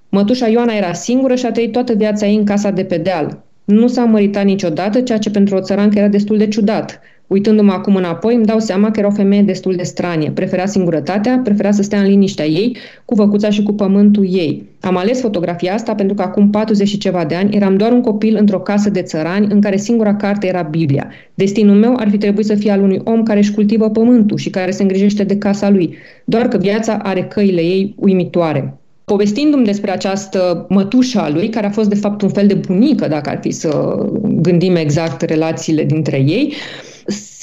Mătușa 0.10 0.48
Ioana 0.48 0.74
era 0.74 0.94
singură 0.94 1.36
și 1.36 1.46
a 1.46 1.52
trăit 1.52 1.72
toată 1.72 1.94
viața 1.94 2.28
ei 2.28 2.36
în 2.36 2.46
casa 2.46 2.70
de 2.70 2.84
pe 2.84 2.98
deal. 2.98 3.44
Nu 3.64 3.88
s-a 3.88 4.04
măritat 4.04 4.46
niciodată, 4.46 5.02
ceea 5.02 5.18
ce 5.18 5.30
pentru 5.30 5.56
o 5.56 5.62
țărancă 5.62 5.98
era 5.98 6.08
destul 6.08 6.38
de 6.38 6.48
ciudat. 6.48 7.02
Uitându-mă 7.34 7.72
acum 7.72 7.96
înapoi, 7.96 8.36
îmi 8.36 8.46
dau 8.46 8.60
seama 8.60 8.92
că 8.92 9.00
era 9.00 9.08
o 9.08 9.12
femeie 9.12 9.42
destul 9.42 9.76
de 9.76 9.84
stranie. 9.84 10.32
Prefera 10.32 10.66
singurătatea, 10.66 11.42
prefera 11.44 11.72
să 11.72 11.82
stea 11.82 12.00
în 12.00 12.06
liniștea 12.06 12.46
ei, 12.46 12.78
cu 13.06 13.16
făcuța 13.16 13.50
și 13.50 13.64
cu 13.64 13.74
pământul 13.74 14.28
ei. 14.30 14.66
Am 14.82 14.98
ales 14.98 15.20
fotografia 15.22 15.74
asta 15.74 15.96
pentru 15.96 16.16
că 16.16 16.22
acum 16.22 16.50
40 16.50 16.88
și 16.88 16.98
ceva 16.98 17.26
de 17.26 17.36
ani 17.36 17.56
eram 17.56 17.78
doar 17.78 17.92
un 17.92 18.02
copil 18.02 18.36
într-o 18.40 18.60
casă 18.60 18.90
de 18.90 19.02
țărani 19.02 19.48
în 19.50 19.62
care 19.62 19.78
singura 19.78 20.16
carte 20.16 20.48
era 20.48 20.62
Biblia. 20.62 21.10
Destinul 21.34 21.76
meu 21.76 21.96
ar 21.98 22.10
fi 22.10 22.18
trebuit 22.18 22.46
să 22.46 22.56
fie 22.56 22.72
al 22.72 22.82
unui 22.82 23.02
om 23.04 23.24
care 23.24 23.40
își 23.40 23.54
cultivă 23.54 23.90
pământul 23.90 24.38
și 24.38 24.50
care 24.50 24.72
se 24.72 24.82
îngrijește 24.82 25.24
de 25.24 25.38
casa 25.38 25.70
lui, 25.70 25.96
doar 26.26 26.48
că 26.48 26.58
viața 26.58 26.98
are 27.04 27.24
căile 27.24 27.62
ei 27.62 27.96
uimitoare. 27.98 28.78
Povestindu-mi 29.06 29.66
despre 29.66 29.92
această 29.92 30.66
mătușă 30.70 31.20
a 31.20 31.30
lui, 31.30 31.50
care 31.50 31.66
a 31.66 31.70
fost 31.70 31.90
de 31.90 31.96
fapt 31.96 32.22
un 32.22 32.30
fel 32.30 32.48
de 32.48 32.54
bunică, 32.54 33.08
dacă 33.08 33.30
ar 33.30 33.40
fi 33.42 33.52
să 33.52 33.96
gândim 34.24 34.76
exact 34.76 35.22
relațiile 35.22 35.84
dintre 35.84 36.18
ei, 36.18 36.54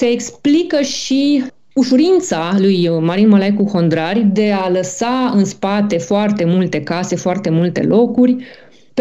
se 0.01 0.07
explică 0.07 0.81
și 0.81 1.43
ușurința 1.73 2.55
lui 2.57 2.89
Marin 2.99 3.27
Mălai 3.27 3.53
cu 3.53 3.63
Hondrari 3.63 4.23
de 4.23 4.51
a 4.51 4.69
lăsa 4.69 5.31
în 5.35 5.45
spate 5.45 5.97
foarte 5.97 6.45
multe 6.45 6.83
case, 6.83 7.15
foarte 7.15 7.49
multe 7.49 7.83
locuri, 7.83 8.35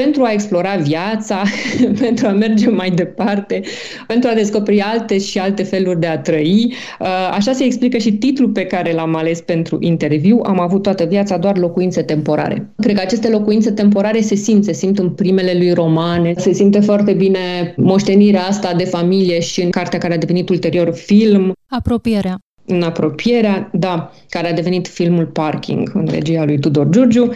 pentru 0.02 0.22
a 0.22 0.32
explora 0.32 0.74
viața, 0.74 1.42
pentru 2.04 2.26
a 2.26 2.30
merge 2.30 2.70
mai 2.70 2.90
departe, 2.90 3.60
pentru 4.06 4.30
a 4.32 4.34
descoperi 4.34 4.80
alte 4.80 5.18
și 5.18 5.38
alte 5.38 5.62
feluri 5.62 6.00
de 6.00 6.06
a 6.06 6.18
trăi. 6.18 6.74
Uh, 7.00 7.06
așa 7.30 7.52
se 7.52 7.64
explică 7.64 7.98
și 7.98 8.12
titlul 8.12 8.48
pe 8.48 8.64
care 8.64 8.92
l-am 8.92 9.14
ales 9.14 9.40
pentru 9.40 9.76
interviu. 9.80 10.40
Am 10.42 10.60
avut 10.60 10.82
toată 10.82 11.04
viața 11.04 11.36
doar 11.36 11.58
locuințe 11.58 12.02
temporare. 12.02 12.72
Cred 12.76 12.94
că 12.94 13.00
aceste 13.00 13.28
locuințe 13.28 13.70
temporare 13.70 14.20
se 14.20 14.34
simt, 14.34 14.64
se 14.64 14.72
simt 14.72 14.98
în 14.98 15.10
primele 15.10 15.54
lui 15.56 15.72
romane, 15.72 16.34
se 16.36 16.52
simte 16.52 16.80
foarte 16.80 17.12
bine 17.12 17.74
moștenirea 17.76 18.42
asta 18.42 18.74
de 18.74 18.84
familie 18.84 19.40
și 19.40 19.62
în 19.62 19.70
cartea 19.70 19.98
care 19.98 20.14
a 20.14 20.18
devenit 20.18 20.48
ulterior 20.48 20.94
film. 20.94 21.52
Apropierea 21.68 22.38
în 22.66 22.82
apropierea, 22.82 23.70
da, 23.72 24.12
care 24.28 24.50
a 24.50 24.52
devenit 24.52 24.88
filmul 24.88 25.26
Parking 25.26 25.90
în 25.94 26.06
regia 26.10 26.44
lui 26.44 26.58
Tudor 26.58 26.88
Giurgiu. 26.88 27.32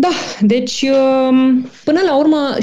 Da, 0.00 0.08
deci 0.40 0.82
um, 0.82 1.68
până 1.84 2.00
la 2.06 2.18
urmă 2.18 2.56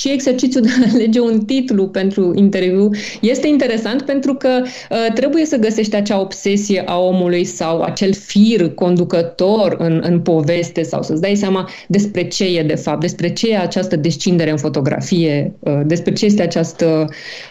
și 0.00 0.10
exercițiul 0.10 0.62
de 0.62 0.68
a 0.68 0.90
alege 0.92 1.20
un 1.20 1.44
titlu 1.44 1.88
pentru 1.88 2.32
interviu 2.34 2.90
este 3.20 3.46
interesant 3.48 4.02
pentru 4.02 4.34
că 4.34 4.48
uh, 4.62 5.12
trebuie 5.14 5.44
să 5.44 5.56
găsești 5.56 5.96
acea 5.96 6.20
obsesie 6.20 6.82
a 6.86 6.98
omului 6.98 7.44
sau 7.44 7.82
acel 7.82 8.12
fir 8.12 8.74
conducător 8.74 9.76
în, 9.78 10.02
în 10.04 10.20
poveste 10.20 10.82
sau 10.82 11.02
să-ți 11.02 11.20
dai 11.20 11.34
seama 11.36 11.68
despre 11.88 12.28
ce 12.28 12.44
e 12.44 12.62
de 12.62 12.74
fapt, 12.74 13.00
despre 13.00 13.32
ce 13.32 13.50
e 13.50 13.58
această 13.58 13.96
descindere 13.96 14.50
în 14.50 14.58
fotografie, 14.58 15.54
uh, 15.58 15.80
despre 15.86 16.12
ce 16.12 16.24
este 16.24 16.42
această 16.42 17.08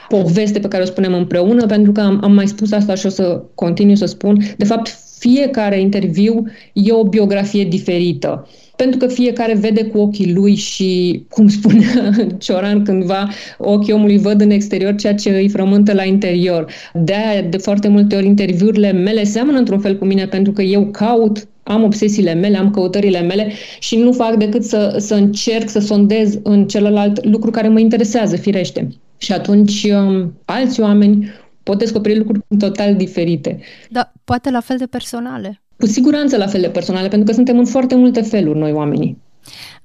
poveste 0.08 0.60
pe 0.60 0.68
care 0.68 0.84
o 0.84 0.86
spunem 0.86 1.14
împreună, 1.14 1.66
pentru 1.66 1.92
că 1.92 2.02
am, 2.02 2.20
am 2.24 2.34
mai 2.34 2.48
spus 2.48 2.72
asta 2.72 2.96
și 2.96 3.06
o 3.06 3.10
să 3.10 3.44
continui 3.56 3.98
să 3.98 4.06
spun, 4.06 4.44
de 4.58 4.66
fapt 4.66 4.98
fiecare 5.20 5.80
interviu 5.80 6.44
e 6.74 6.92
o 6.92 7.04
biografie 7.04 7.64
diferită 7.64 8.48
pentru 8.76 8.98
că 8.98 9.08
fiecare 9.08 9.54
vede 9.54 9.86
cu 9.86 9.98
ochii 9.98 10.34
lui 10.34 10.56
și, 10.56 11.24
cum 11.30 11.48
spunea 11.48 12.12
Cioran 12.44 12.84
cândva, 12.84 13.30
ochii 13.58 13.94
omului 13.94 14.18
văd 14.18 14.42
în 14.42 14.50
exterior 14.50 14.96
ceea 14.96 15.16
ce 15.16 15.30
îi 15.30 15.50
frământă 15.50 15.94
la 15.94 16.04
interior. 16.04 16.72
De-aia, 16.94 17.42
de 17.42 17.58
foarte 17.58 17.88
multe 17.88 18.16
ori, 18.16 18.26
interviurile 18.26 18.92
mele 18.92 19.24
seamănă 19.24 19.58
într-un 19.58 19.80
fel 19.80 19.98
cu 19.98 20.06
mine, 20.06 20.28
pentru 20.28 20.52
că 20.52 20.62
eu 20.62 20.86
caut 20.86 21.48
am 21.64 21.84
obsesiile 21.84 22.34
mele, 22.34 22.58
am 22.58 22.72
căutările 22.72 23.22
mele 23.22 23.52
și 23.80 23.98
nu 23.98 24.12
fac 24.12 24.36
decât 24.36 24.64
să, 24.64 24.96
să 25.00 25.16
încerc 25.16 25.70
să 25.70 25.80
sondez 25.80 26.40
în 26.44 26.68
celălalt 26.68 27.26
lucru 27.26 27.52
care 27.52 27.68
mă 27.68 27.80
interesează, 27.80 28.36
firește. 28.36 28.88
Și 29.18 29.32
atunci 29.32 29.84
um, 29.84 30.34
alți 30.46 30.82
oameni 30.82 31.32
pot 31.64 31.78
descoperi 31.78 32.18
lucruri 32.18 32.40
total 32.58 32.96
diferite. 32.96 33.60
Da, 33.90 34.12
poate 34.24 34.50
la 34.50 34.60
fel 34.60 34.78
de 34.78 34.86
personale. 34.86 35.63
Cu 35.78 35.86
siguranță 35.86 36.38
la 36.38 36.48
fel 36.48 36.62
de 36.62 36.70
personale, 36.70 37.08
pentru 37.08 37.28
că 37.28 37.34
suntem 37.34 37.58
în 37.58 37.66
foarte 37.66 37.96
multe 37.96 38.22
feluri 38.22 38.60
noi 38.60 38.72
oamenii. 38.72 39.22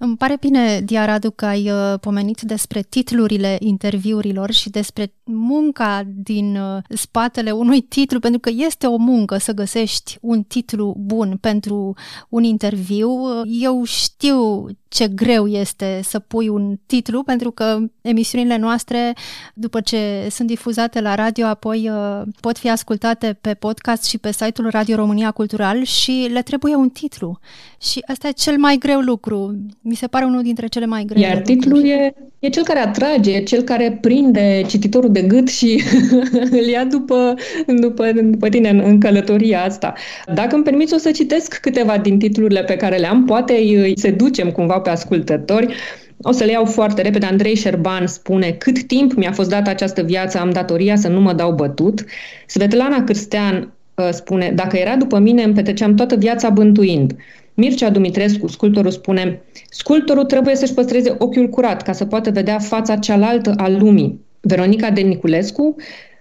Îmi 0.01 0.17
pare 0.17 0.37
bine, 0.41 0.81
Diaradu, 0.81 1.31
că 1.31 1.47
ai 1.47 1.71
uh, 1.71 1.99
pomenit 2.01 2.41
despre 2.41 2.83
titlurile 2.83 3.57
interviurilor 3.61 4.51
și 4.51 4.71
despre 4.71 5.13
munca 5.25 6.03
din 6.07 6.57
uh, 6.57 6.83
spatele 6.89 7.51
unui 7.51 7.81
titlu, 7.81 8.21
pentru 8.21 8.41
că 8.41 8.51
este 8.55 8.87
o 8.87 8.97
muncă 8.97 9.37
să 9.37 9.53
găsești 9.53 10.19
un 10.21 10.43
titlu 10.43 10.95
bun 10.99 11.39
pentru 11.41 11.95
un 12.29 12.43
interviu. 12.43 13.11
Eu 13.45 13.85
știu 13.85 14.67
ce 14.89 15.09
greu 15.09 15.47
este 15.47 16.01
să 16.03 16.19
pui 16.19 16.49
un 16.49 16.79
titlu, 16.87 17.23
pentru 17.23 17.51
că 17.51 17.79
emisiunile 18.01 18.57
noastre, 18.57 19.17
după 19.55 19.81
ce 19.81 20.27
sunt 20.31 20.49
difuzate 20.49 21.01
la 21.01 21.15
radio, 21.15 21.47
apoi 21.47 21.91
uh, 21.91 22.23
pot 22.41 22.59
fi 22.59 22.71
ascultate 22.71 23.39
pe 23.41 23.55
podcast 23.55 24.05
și 24.05 24.19
pe 24.19 24.33
site-ul 24.33 24.71
Radio 24.71 24.97
România 24.97 25.31
Cultural 25.31 25.83
și 25.83 26.29
le 26.33 26.43
trebuie 26.43 26.75
un 26.75 26.89
titlu. 26.89 27.39
Și 27.81 28.05
asta 28.07 28.29
e 28.29 28.33
cel 28.33 28.59
mai 28.59 28.77
greu 28.77 29.01
lucru. 29.01 29.57
Mi 29.89 29.95
se 29.95 30.07
pare 30.07 30.25
unul 30.25 30.43
dintre 30.43 30.67
cele 30.67 30.87
mai 30.87 31.05
grele. 31.05 31.27
Iar 31.27 31.39
titlul 31.39 31.85
e, 31.87 32.15
e 32.39 32.49
cel 32.49 32.63
care 32.65 32.79
atrage, 32.79 33.31
e 33.31 33.43
cel 33.43 33.63
care 33.63 33.99
prinde 34.01 34.63
cititorul 34.67 35.13
de 35.13 35.23
gât 35.23 35.49
și 35.49 35.83
îl 36.61 36.67
ia 36.67 36.85
după, 36.85 37.35
după, 37.67 38.13
după 38.13 38.49
tine 38.49 38.69
în, 38.69 38.83
în 38.85 39.01
călătoria 39.01 39.63
asta. 39.63 39.95
Dacă 40.35 40.55
îmi 40.55 40.65
permiți, 40.65 40.95
o 40.95 40.97
să 40.97 41.11
citesc 41.11 41.61
câteva 41.61 41.99
din 41.99 42.19
titlurile 42.19 42.65
pe 42.65 42.77
care 42.77 42.97
le 42.97 43.07
am. 43.07 43.25
Poate 43.25 43.53
îi 43.53 43.99
seducem 43.99 44.51
cumva 44.51 44.81
pe 44.81 44.91
ascultători. 44.91 45.75
O 46.23 46.33
să 46.33 46.45
le 46.45 46.51
iau 46.51 46.65
foarte 46.65 47.03
repede. 47.03 47.27
Andrei 47.27 47.55
Șerban 47.55 48.07
spune 48.07 48.51
Cât 48.51 48.83
timp 48.83 49.13
mi-a 49.13 49.33
fost 49.33 49.49
dată 49.49 49.71
această 49.71 50.03
viață, 50.03 50.39
am 50.39 50.51
datoria 50.51 50.97
să 50.97 51.09
nu 51.09 51.21
mă 51.21 51.33
dau 51.33 51.53
bătut. 51.53 52.05
Svetlana 52.47 53.05
Cârstean 53.05 53.73
uh, 53.95 54.09
spune 54.11 54.53
Dacă 54.55 54.77
era 54.77 54.97
după 54.97 55.19
mine, 55.19 55.43
îmi 55.43 55.55
petreceam 55.55 55.95
toată 55.95 56.17
viața 56.17 56.51
bântuind. 56.51 57.17
Mircea 57.59 57.91
Dumitrescu, 57.91 58.47
sculptorul, 58.47 58.91
spune 58.91 59.43
Sculptorul 59.71 60.25
trebuie 60.25 60.55
să-și 60.57 60.75
păstreze 60.75 61.15
ochiul 61.19 61.49
curat 61.49 61.83
ca 61.83 61.93
să 61.93 62.05
poată 62.05 62.31
vedea 62.31 62.59
fața 62.59 62.97
cealaltă 62.97 63.55
a 63.57 63.69
lumii. 63.69 64.21
Veronica 64.41 64.91
de 64.91 65.01
Niculescu 65.01 65.77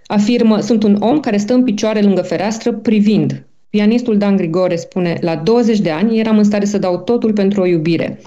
afirmă 0.06 0.60
Sunt 0.60 0.82
un 0.82 0.96
om 1.00 1.20
care 1.20 1.36
stă 1.36 1.54
în 1.54 1.64
picioare 1.64 2.00
lângă 2.00 2.22
fereastră 2.22 2.72
privind. 2.72 3.46
Pianistul 3.70 4.16
Dan 4.16 4.36
Grigore 4.36 4.76
spune, 4.76 5.16
la 5.20 5.36
20 5.36 5.80
de 5.80 5.90
ani 5.90 6.18
eram 6.18 6.38
în 6.38 6.44
stare 6.44 6.64
să 6.64 6.78
dau 6.78 6.98
totul 6.98 7.32
pentru 7.32 7.60
o 7.60 7.66
iubire. 7.66 8.20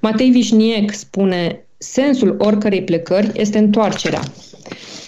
Matei 0.00 0.30
Vișniec 0.30 0.92
spune, 0.92 1.66
sensul 1.78 2.36
oricărei 2.38 2.82
plecări 2.82 3.30
este 3.34 3.58
întoarcerea. 3.58 4.20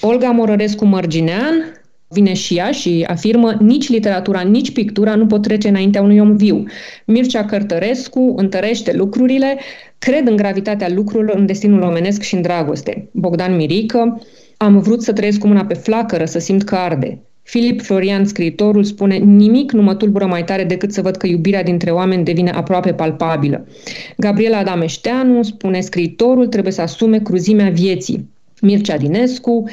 Olga 0.01 0.31
Morărescu 0.31 0.85
Mărginean 0.85 1.80
vine 2.13 2.33
și 2.33 2.57
ea 2.57 2.71
și 2.71 3.05
afirmă 3.09 3.57
nici 3.61 3.89
literatura, 3.89 4.41
nici 4.41 4.73
pictura 4.73 5.15
nu 5.15 5.27
pot 5.27 5.43
trece 5.43 5.69
înaintea 5.69 6.03
unui 6.03 6.19
om 6.19 6.37
viu. 6.37 6.65
Mircea 7.05 7.45
Cărtărescu 7.45 8.35
întărește 8.37 8.93
lucrurile, 8.93 9.59
cred 9.99 10.29
în 10.29 10.37
gravitatea 10.37 10.89
lucrurilor, 10.89 11.37
în 11.37 11.47
destinul 11.47 11.83
omenesc 11.83 12.23
și 12.23 12.35
în 12.35 12.43
dragoste. 12.43 13.09
Bogdan 13.13 13.57
Mirică, 13.57 14.23
am 14.57 14.79
vrut 14.79 15.03
să 15.03 15.13
trăiesc 15.13 15.39
cu 15.39 15.47
mâna 15.47 15.65
pe 15.65 15.75
flacără, 15.75 16.25
să 16.25 16.39
simt 16.39 16.63
că 16.63 16.75
arde. 16.75 17.19
Filip 17.43 17.83
Florian, 17.83 18.25
scriitorul, 18.25 18.85
spune 18.85 19.17
nimic 19.17 19.73
nu 19.73 19.83
mă 19.83 19.95
tulbură 19.95 20.27
mai 20.27 20.45
tare 20.45 20.65
decât 20.65 20.93
să 20.93 21.03
văd 21.03 21.17
că 21.17 21.27
iubirea 21.27 21.63
dintre 21.63 21.91
oameni 21.91 22.25
devine 22.25 22.51
aproape 22.51 22.93
palpabilă. 22.93 23.67
Gabriela 24.17 24.59
Adameșteanu 24.59 25.43
spune 25.43 25.81
scriitorul 25.81 26.47
trebuie 26.47 26.73
să 26.73 26.81
asume 26.81 27.19
cruzimea 27.19 27.71
vieții. 27.71 28.29
Mircea 28.61 28.97
Dinescu 28.97 29.65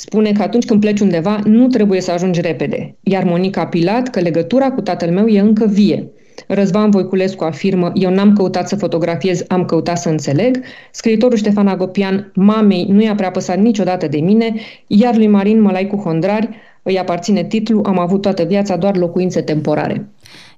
spune 0.00 0.32
că 0.32 0.42
atunci 0.42 0.64
când 0.64 0.80
pleci 0.80 1.00
undeva 1.00 1.40
nu 1.44 1.66
trebuie 1.66 2.00
să 2.00 2.10
ajungi 2.10 2.40
repede. 2.40 2.96
Iar 3.02 3.24
Monica 3.24 3.66
Pilat 3.66 4.08
că 4.08 4.20
legătura 4.20 4.70
cu 4.70 4.80
tatăl 4.80 5.10
meu 5.10 5.26
e 5.26 5.40
încă 5.40 5.66
vie. 5.66 6.10
Răzvan 6.46 6.90
Voiculescu 6.90 7.44
afirmă, 7.44 7.90
eu 7.94 8.10
n-am 8.10 8.32
căutat 8.32 8.68
să 8.68 8.76
fotografiez, 8.76 9.44
am 9.48 9.64
căutat 9.64 9.98
să 9.98 10.08
înțeleg. 10.08 10.60
Scriitorul 10.90 11.36
Ștefan 11.36 11.66
Agopian, 11.66 12.32
mamei 12.34 12.86
nu 12.90 13.02
i-a 13.02 13.14
prea 13.14 13.30
păsat 13.30 13.58
niciodată 13.58 14.06
de 14.06 14.20
mine, 14.20 14.54
iar 14.86 15.16
lui 15.16 15.26
Marin 15.26 15.60
Mălaicu 15.60 15.96
Hondrari 15.96 16.48
îi 16.82 16.98
aparține 16.98 17.44
titlul 17.44 17.84
Am 17.84 17.98
avut 17.98 18.20
toată 18.20 18.42
viața 18.42 18.76
doar 18.76 18.96
locuințe 18.96 19.40
temporare. 19.40 20.08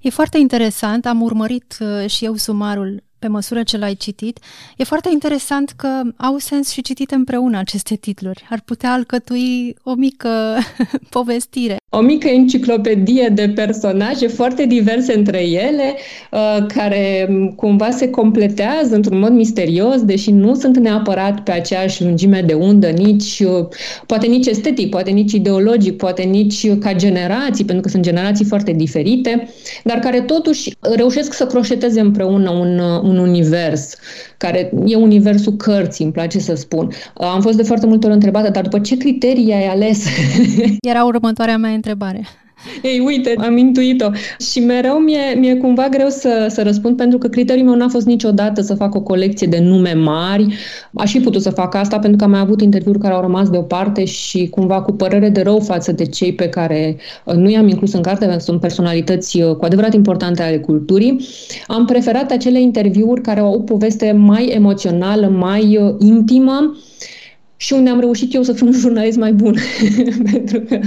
E 0.01 0.11
foarte 0.11 0.39
interesant, 0.39 1.07
am 1.07 1.21
urmărit 1.23 1.77
uh, 1.81 2.11
și 2.11 2.25
eu 2.25 2.35
sumarul 2.35 3.03
pe 3.23 3.29
măsură 3.29 3.63
ce 3.63 3.77
l-ai 3.77 3.95
citit. 3.95 4.39
E 4.77 4.85
foarte 4.85 5.09
interesant 5.13 5.71
că 5.71 6.03
au 6.17 6.39
sens 6.39 6.71
și 6.71 6.83
citite 6.83 7.15
împreună 7.15 7.59
aceste 7.59 7.95
titluri. 7.95 8.47
Ar 8.51 8.61
putea 8.61 8.93
alcătui 8.93 9.77
o 9.83 9.95
mică 9.95 10.59
povestire. 11.17 11.77
O 11.95 12.01
mică 12.01 12.29
enciclopedie 12.29 13.29
de 13.35 13.49
personaje 13.55 14.27
foarte 14.27 14.67
diverse 14.67 15.15
între 15.15 15.43
ele, 15.49 15.95
uh, 16.31 16.67
care 16.75 17.29
cumva 17.57 17.91
se 17.91 18.11
completează 18.11 18.95
într-un 18.95 19.19
mod 19.19 19.33
misterios, 19.33 20.05
deși 20.05 20.31
nu 20.31 20.55
sunt 20.55 20.79
neapărat 20.79 21.41
pe 21.41 21.53
aceeași 21.53 22.03
lungime 22.03 22.43
de 22.47 22.53
undă, 22.53 22.89
nici, 22.89 23.41
uh, 23.41 23.67
poate 24.07 24.27
nici 24.27 24.47
estetic, 24.47 24.91
poate 24.91 25.11
nici 25.11 25.33
ideologic, 25.33 25.97
poate 25.97 26.23
nici 26.23 26.79
ca 26.79 26.93
generații, 26.95 27.65
pentru 27.65 27.83
că 27.83 27.89
sunt 27.89 28.03
generații 28.03 28.45
foarte 28.45 28.73
diferite, 28.73 29.49
dar 29.85 29.99
care 29.99 30.21
totuși 30.21 30.75
reușesc 30.81 31.33
să 31.33 31.47
croșeteze 31.47 32.01
împreună 32.01 32.51
un, 32.51 32.79
uh, 32.79 33.01
un 33.03 33.19
univers, 33.19 33.97
care 34.43 34.71
e 34.87 34.97
universul 34.97 35.53
cărții, 35.53 36.05
îmi 36.05 36.13
place 36.13 36.39
să 36.39 36.55
spun. 36.55 36.91
Am 37.15 37.41
fost 37.41 37.57
de 37.57 37.63
foarte 37.63 37.87
multe 37.87 38.07
ori 38.07 38.15
întrebată, 38.15 38.51
dar 38.51 38.63
după 38.63 38.79
ce 38.79 38.97
criterii 38.97 39.53
ai 39.53 39.67
ales? 39.67 40.07
Era 40.93 41.05
următoarea 41.05 41.57
mea 41.57 41.71
întrebare. 41.71 42.27
Ei, 42.83 43.03
uite, 43.05 43.35
am 43.39 43.57
intuit-o. 43.57 44.11
Și 44.53 44.61
mereu 44.61 44.95
mi-e, 44.99 45.35
mi-e 45.39 45.55
cumva 45.55 45.89
greu 45.89 46.09
să, 46.09 46.47
să 46.49 46.63
răspund 46.63 46.97
pentru 46.97 47.19
că 47.19 47.29
criteriul 47.29 47.67
meu 47.67 47.77
n-a 47.77 47.89
fost 47.89 48.07
niciodată 48.07 48.61
să 48.61 48.75
fac 48.75 48.95
o 48.95 49.01
colecție 49.01 49.47
de 49.47 49.59
nume 49.59 49.93
mari. 49.93 50.55
Aș 50.95 51.11
fi 51.11 51.21
putut 51.21 51.43
să 51.43 51.51
fac 51.51 51.75
asta 51.75 51.99
pentru 51.99 52.19
că 52.19 52.25
am 52.25 52.31
mai 52.31 52.41
avut 52.41 52.61
interviuri 52.61 52.99
care 52.99 53.15
au 53.15 53.21
rămas 53.21 53.51
deoparte 53.51 54.05
și 54.05 54.49
cumva 54.49 54.83
cu 54.83 54.93
părere 54.93 55.29
de 55.29 55.41
rău 55.41 55.61
față 55.61 55.93
de 55.93 56.05
cei 56.05 56.33
pe 56.33 56.49
care 56.49 56.97
uh, 57.25 57.35
nu 57.35 57.51
i-am 57.51 57.69
inclus 57.69 57.93
în 57.93 58.03
carte, 58.03 58.19
pentru 58.19 58.39
că 58.39 58.45
sunt 58.45 58.61
personalități 58.61 59.41
uh, 59.41 59.57
cu 59.57 59.65
adevărat 59.65 59.95
importante 59.95 60.43
ale 60.43 60.59
culturii. 60.59 61.27
Am 61.67 61.85
preferat 61.85 62.31
acele 62.31 62.61
interviuri 62.61 63.21
care 63.21 63.41
au 63.41 63.53
o 63.53 63.59
poveste 63.59 64.13
mai 64.13 64.47
emoțională, 64.47 65.27
mai 65.27 65.77
uh, 65.77 65.95
intimă, 65.99 66.77
și 67.63 67.73
unde 67.73 67.91
am 67.91 68.01
reușit 68.01 68.35
eu 68.35 68.43
să 68.43 68.53
fiu 68.53 68.67
un 68.67 68.73
jurnalist 68.73 69.19
mai 69.19 69.33
bun. 69.33 69.55
Pentru 70.33 70.61
că 70.61 70.81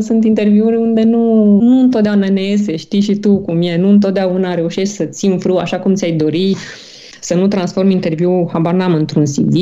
sunt 0.00 0.24
interviuri 0.24 0.76
unde 0.76 1.02
nu, 1.02 1.44
nu 1.60 1.80
întotdeauna 1.80 2.28
ne 2.28 2.42
iese, 2.42 2.76
știi 2.76 3.00
și 3.00 3.14
tu 3.14 3.38
cum 3.38 3.62
e, 3.62 3.76
nu 3.76 3.88
întotdeauna 3.88 4.54
reușești 4.54 4.94
să 4.94 5.04
țin 5.04 5.38
fru 5.38 5.56
așa 5.56 5.78
cum 5.78 5.94
ți-ai 5.94 6.12
dori, 6.12 6.56
să 7.20 7.34
nu 7.34 7.46
transform 7.46 7.90
interviul, 7.90 8.48
habar 8.52 8.74
n-am, 8.74 8.94
într-un 8.94 9.24
CV 9.24 9.54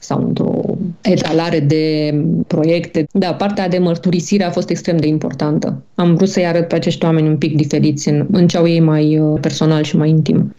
sau 0.00 0.22
într-o 0.26 0.62
etalare 1.02 1.60
de 1.60 2.14
proiecte. 2.46 3.06
Da, 3.12 3.34
partea 3.34 3.68
de 3.68 3.78
mărturisire 3.78 4.44
a 4.44 4.50
fost 4.50 4.70
extrem 4.70 4.96
de 4.96 5.06
importantă. 5.06 5.82
Am 5.94 6.14
vrut 6.14 6.28
să-i 6.28 6.46
arăt 6.46 6.68
pe 6.68 6.74
acești 6.74 7.04
oameni 7.04 7.28
un 7.28 7.36
pic 7.36 7.56
diferiți 7.56 8.08
în, 8.08 8.26
în 8.32 8.46
ce 8.46 8.56
au 8.56 8.68
ei 8.68 8.80
mai 8.80 9.18
uh, 9.18 9.38
personal 9.40 9.82
și 9.82 9.96
mai 9.96 10.08
intim. 10.08 10.54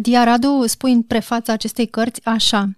Diaradu 0.00 0.66
spui 0.66 0.92
în 0.92 1.02
prefața 1.02 1.52
acestei 1.52 1.86
cărți 1.86 2.20
așa 2.24 2.70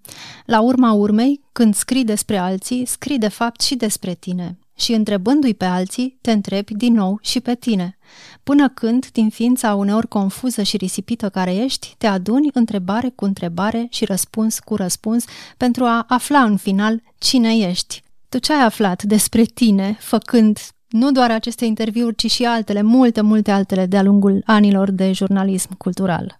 La 0.45 0.61
urma 0.61 0.93
urmei, 0.93 1.41
când 1.53 1.75
scrii 1.75 2.05
despre 2.05 2.37
alții, 2.37 2.85
scrii 2.87 3.19
de 3.19 3.29
fapt 3.29 3.61
și 3.61 3.77
despre 3.77 4.15
tine. 4.15 4.59
Și 4.77 4.93
întrebându-i 4.93 5.55
pe 5.55 5.65
alții, 5.65 6.19
te 6.21 6.31
întrebi 6.31 6.75
din 6.75 6.93
nou 6.93 7.19
și 7.23 7.41
pe 7.41 7.55
tine. 7.55 7.99
Până 8.43 8.69
când, 8.69 9.07
din 9.13 9.29
ființa 9.29 9.75
uneori 9.75 10.09
confuză 10.09 10.63
și 10.63 10.77
risipită 10.77 11.29
care 11.29 11.55
ești, 11.55 11.95
te 11.99 12.07
aduni 12.07 12.51
întrebare 12.53 13.09
cu 13.09 13.25
întrebare 13.25 13.87
și 13.91 14.05
răspuns 14.05 14.59
cu 14.59 14.77
răspuns 14.77 15.25
pentru 15.57 15.85
a 15.85 16.05
afla 16.09 16.43
în 16.43 16.57
final 16.57 17.03
cine 17.19 17.57
ești. 17.57 18.03
Tu 18.29 18.39
ce 18.39 18.53
ai 18.53 18.65
aflat 18.65 19.03
despre 19.03 19.43
tine, 19.43 19.97
făcând 19.99 20.59
nu 20.89 21.13
doar 21.13 21.31
aceste 21.31 21.65
interviuri, 21.65 22.17
ci 22.17 22.31
și 22.31 22.45
altele, 22.45 22.83
multe, 22.83 23.21
multe 23.21 23.51
altele 23.51 23.87
de-a 23.87 24.03
lungul 24.03 24.43
anilor 24.47 24.91
de 24.91 25.13
jurnalism 25.13 25.77
cultural? 25.77 26.40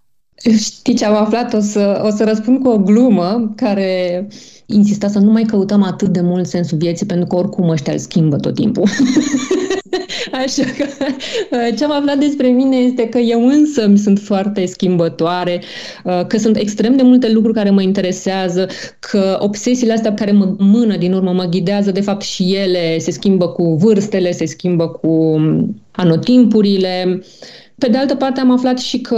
Știi 0.59 0.95
ce 0.95 1.05
am 1.05 1.15
aflat? 1.15 1.55
O 1.55 1.61
să, 1.61 2.03
o 2.05 2.11
să 2.11 2.25
răspund 2.25 2.63
cu 2.63 2.69
o 2.69 2.79
glumă 2.79 3.53
care 3.57 4.27
insista 4.67 5.09
să 5.09 5.19
nu 5.19 5.31
mai 5.31 5.43
căutăm 5.43 5.83
atât 5.83 6.09
de 6.09 6.21
mult 6.21 6.47
sensul 6.47 6.79
vieții, 6.79 7.07
pentru 7.07 7.27
că 7.27 7.37
oricum 7.37 7.69
ăștia 7.69 7.93
îl 7.93 7.99
schimbă 7.99 8.37
tot 8.37 8.55
timpul. 8.55 8.89
Așa 10.45 10.63
că 10.79 10.87
ce 11.77 11.85
am 11.85 11.93
aflat 11.93 12.19
despre 12.19 12.49
mine 12.49 12.77
este 12.77 13.09
că 13.09 13.19
eu 13.19 13.47
însă 13.47 13.87
mi 13.87 13.99
sunt 13.99 14.19
foarte 14.19 14.67
schimbătoare, 14.67 15.63
că 16.27 16.39
sunt 16.39 16.57
extrem 16.57 16.97
de 16.97 17.03
multe 17.03 17.33
lucruri 17.33 17.57
care 17.57 17.71
mă 17.71 17.83
interesează, 17.83 18.67
că 18.99 19.39
obsesiile 19.41 19.93
astea 19.93 20.15
care 20.15 20.33
mă 20.33 20.55
mână 20.59 20.97
din 20.97 21.13
urmă, 21.13 21.33
mă 21.33 21.45
ghidează, 21.45 21.91
de 21.91 22.01
fapt 22.01 22.23
și 22.23 22.55
ele 22.55 22.99
se 22.99 23.11
schimbă 23.11 23.49
cu 23.49 23.75
vârstele, 23.75 24.33
se 24.33 24.47
schimbă 24.47 24.89
cu 24.89 25.41
anotimpurile, 25.91 27.23
pe 27.81 27.89
de 27.89 27.97
altă 27.97 28.15
parte, 28.15 28.41
am 28.41 28.51
aflat 28.51 28.79
și 28.79 29.01
că 29.01 29.17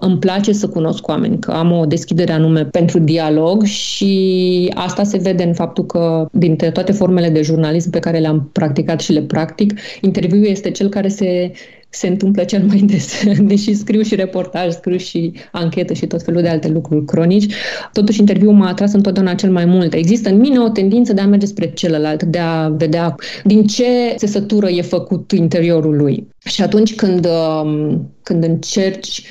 îmi 0.00 0.18
place 0.18 0.52
să 0.52 0.68
cunosc 0.68 1.08
oameni, 1.08 1.38
că 1.38 1.50
am 1.50 1.72
o 1.72 1.86
deschidere 1.86 2.32
anume 2.32 2.64
pentru 2.64 2.98
dialog 2.98 3.62
și 3.64 4.72
asta 4.74 5.04
se 5.04 5.18
vede 5.18 5.42
în 5.42 5.54
faptul 5.54 5.86
că 5.86 6.28
dintre 6.32 6.70
toate 6.70 6.92
formele 6.92 7.28
de 7.28 7.42
jurnalism 7.42 7.90
pe 7.90 7.98
care 7.98 8.18
le-am 8.18 8.48
practicat 8.52 9.00
și 9.00 9.12
le 9.12 9.22
practic, 9.22 9.78
interviul 10.00 10.46
este 10.46 10.70
cel 10.70 10.88
care 10.88 11.08
se 11.08 11.52
se 11.96 12.06
întâmplă 12.06 12.44
cel 12.44 12.62
mai 12.62 12.78
des, 12.78 13.24
deși 13.40 13.74
scriu 13.74 14.02
și 14.02 14.14
reportaj, 14.14 14.72
scriu 14.72 14.96
și 14.96 15.32
anchetă 15.52 15.92
și 15.92 16.06
tot 16.06 16.22
felul 16.22 16.42
de 16.42 16.48
alte 16.48 16.68
lucruri 16.68 17.04
cronici, 17.04 17.54
totuși 17.92 18.20
interviul 18.20 18.52
m-a 18.52 18.68
atras 18.68 18.92
întotdeauna 18.92 19.34
cel 19.34 19.50
mai 19.50 19.64
mult. 19.64 19.94
Există 19.94 20.28
în 20.28 20.38
mine 20.38 20.58
o 20.58 20.68
tendință 20.68 21.12
de 21.12 21.20
a 21.20 21.26
merge 21.26 21.46
spre 21.46 21.70
celălalt, 21.70 22.22
de 22.22 22.38
a 22.38 22.68
vedea 22.68 23.14
din 23.44 23.66
ce 23.66 24.14
țesătură 24.16 24.68
e 24.68 24.82
făcut 24.82 25.32
interiorul 25.32 25.96
lui. 25.96 26.28
Și 26.44 26.62
atunci 26.62 26.94
când, 26.94 27.26
um, 27.26 28.10
când 28.22 28.44
încerci 28.44 29.22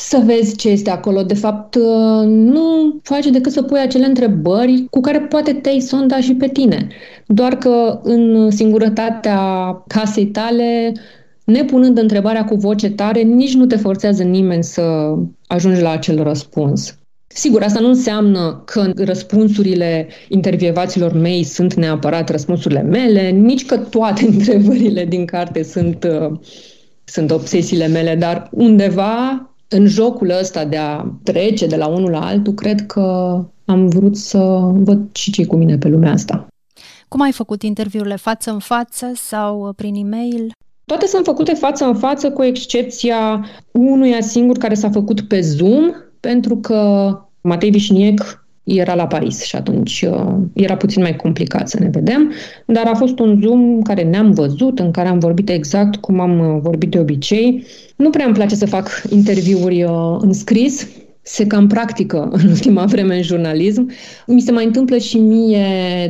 să 0.00 0.22
vezi 0.24 0.56
ce 0.56 0.68
este 0.68 0.90
acolo. 0.90 1.22
De 1.22 1.34
fapt, 1.34 1.74
uh, 1.74 2.26
nu 2.26 2.98
faci 3.02 3.26
decât 3.26 3.52
să 3.52 3.62
pui 3.62 3.78
acele 3.78 4.06
întrebări 4.06 4.86
cu 4.90 5.00
care 5.00 5.20
poate 5.20 5.52
te-ai 5.52 5.80
sonda 5.80 6.20
și 6.20 6.34
pe 6.34 6.48
tine. 6.48 6.88
Doar 7.26 7.56
că 7.56 8.00
în 8.02 8.50
singurătatea 8.50 9.38
casei 9.86 10.26
tale 10.26 10.92
nepunând 11.52 11.98
întrebarea 11.98 12.44
cu 12.44 12.54
voce 12.54 12.90
tare, 12.90 13.20
nici 13.20 13.54
nu 13.54 13.66
te 13.66 13.76
forțează 13.76 14.22
nimeni 14.22 14.64
să 14.64 15.14
ajungi 15.46 15.80
la 15.80 15.90
acel 15.90 16.22
răspuns. 16.22 16.98
Sigur, 17.26 17.62
asta 17.62 17.80
nu 17.80 17.88
înseamnă 17.88 18.62
că 18.64 18.92
răspunsurile 18.96 20.08
intervievaților 20.28 21.12
mei 21.12 21.42
sunt 21.42 21.74
neapărat 21.74 22.28
răspunsurile 22.28 22.82
mele, 22.82 23.30
nici 23.30 23.66
că 23.66 23.76
toate 23.76 24.26
întrebările 24.32 25.04
din 25.04 25.24
carte 25.24 25.62
sunt, 25.62 26.04
uh, 26.04 26.38
sunt 27.04 27.30
obsesiile 27.30 27.86
mele, 27.86 28.14
dar 28.14 28.48
undeva 28.50 29.50
în 29.68 29.86
jocul 29.86 30.30
ăsta 30.40 30.64
de 30.64 30.76
a 30.76 31.04
trece 31.22 31.66
de 31.66 31.76
la 31.76 31.86
unul 31.86 32.10
la 32.10 32.26
altul, 32.26 32.54
cred 32.54 32.86
că 32.86 33.02
am 33.64 33.88
vrut 33.88 34.16
să 34.16 34.38
văd 34.72 35.16
și 35.16 35.30
ce 35.30 35.46
cu 35.46 35.56
mine 35.56 35.78
pe 35.78 35.88
lumea 35.88 36.12
asta. 36.12 36.46
Cum 37.08 37.20
ai 37.20 37.32
făcut 37.32 37.62
interviurile 37.62 38.16
față 38.16 38.50
în 38.50 38.58
față 38.58 39.12
sau 39.14 39.72
prin 39.76 39.94
e-mail? 39.94 40.52
Toate 40.88 41.06
sunt 41.06 41.24
făcute 41.24 41.52
față 41.52 41.84
în 41.84 41.94
față, 41.94 42.30
cu 42.30 42.42
excepția 42.42 43.44
unuia 43.72 44.20
singur 44.20 44.56
care 44.56 44.74
s-a 44.74 44.90
făcut 44.90 45.20
pe 45.20 45.40
Zoom, 45.40 45.90
pentru 46.20 46.56
că 46.56 47.10
Matei 47.40 47.70
Vișniec 47.70 48.46
era 48.64 48.94
la 48.94 49.06
Paris 49.06 49.42
și 49.42 49.56
atunci 49.56 50.04
uh, 50.10 50.34
era 50.52 50.76
puțin 50.76 51.02
mai 51.02 51.16
complicat 51.16 51.68
să 51.68 51.78
ne 51.80 51.88
vedem, 51.88 52.32
dar 52.66 52.86
a 52.86 52.94
fost 52.94 53.18
un 53.18 53.40
Zoom 53.42 53.82
care 53.82 54.02
ne-am 54.02 54.30
văzut, 54.30 54.78
în 54.78 54.90
care 54.90 55.08
am 55.08 55.18
vorbit 55.18 55.48
exact 55.48 55.96
cum 55.96 56.20
am 56.20 56.38
uh, 56.38 56.60
vorbit 56.62 56.90
de 56.90 56.98
obicei. 56.98 57.64
Nu 57.96 58.10
prea 58.10 58.24
îmi 58.24 58.34
place 58.34 58.54
să 58.54 58.66
fac 58.66 59.02
interviuri 59.10 59.82
uh, 59.82 60.16
în 60.18 60.32
scris, 60.32 60.88
se 61.28 61.46
cam 61.46 61.66
practică 61.66 62.28
în 62.32 62.48
ultima 62.54 62.84
vreme 62.84 63.16
în 63.16 63.22
jurnalism. 63.22 63.90
Mi 64.26 64.40
se 64.40 64.52
mai 64.52 64.64
întâmplă 64.64 64.96
și 64.96 65.18
mie 65.18 65.66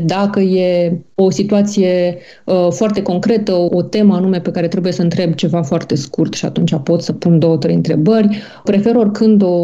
dacă 0.07 0.41
e 0.41 1.01
o 1.15 1.31
situație 1.31 2.19
uh, 2.45 2.67
foarte 2.71 3.03
concretă, 3.03 3.53
o, 3.53 3.69
o 3.71 3.83
temă 3.83 4.15
anume 4.15 4.41
pe 4.41 4.51
care 4.51 4.69
trebuie 4.69 4.93
să 4.93 5.03
întreb 5.03 5.35
ceva 5.35 5.63
foarte 5.63 5.95
scurt 5.95 6.35
și 6.35 6.45
atunci 6.45 6.75
pot 6.83 7.03
să 7.03 7.13
pun 7.13 7.39
două, 7.39 7.57
trei 7.57 7.75
întrebări. 7.75 8.43
Prefer 8.65 8.95
oricând 8.95 9.43
o, 9.43 9.57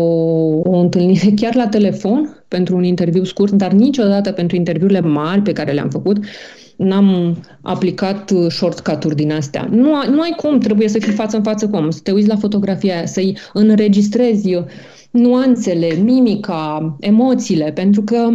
o 0.63 0.77
întâlnire 0.79 1.31
chiar 1.41 1.55
la 1.55 1.67
telefon 1.67 2.45
pentru 2.49 2.77
un 2.77 2.85
interviu 2.85 3.25
scurt, 3.25 3.53
dar 3.53 3.73
niciodată 3.73 4.33
pentru 4.33 4.57
interviurile 4.57 5.01
mari 5.01 5.43
pe 5.43 5.53
care 5.53 5.73
le-am 5.73 5.91
făcut 5.91 6.17
n-am 6.77 7.37
aplicat 7.63 8.33
shortcut-uri 8.49 9.15
din 9.15 9.33
astea. 9.33 9.69
Nu, 9.71 9.91
nu 10.11 10.21
ai 10.21 10.35
cum, 10.37 10.59
trebuie 10.59 10.89
să 10.89 10.99
fii 10.99 11.13
față 11.13 11.37
în 11.37 11.43
față 11.43 11.69
cu 11.69 11.77
om, 11.77 11.91
să 11.91 12.01
te 12.03 12.13
uiți 12.13 12.29
la 12.29 12.37
fotografia 12.37 12.95
aia, 12.95 13.07
să-i 13.07 13.39
înregistrezi 13.53 14.59
nuanțele, 15.15 15.95
mimica, 16.03 16.97
emoțiile, 17.01 17.73
pentru 17.73 18.03
că 18.03 18.29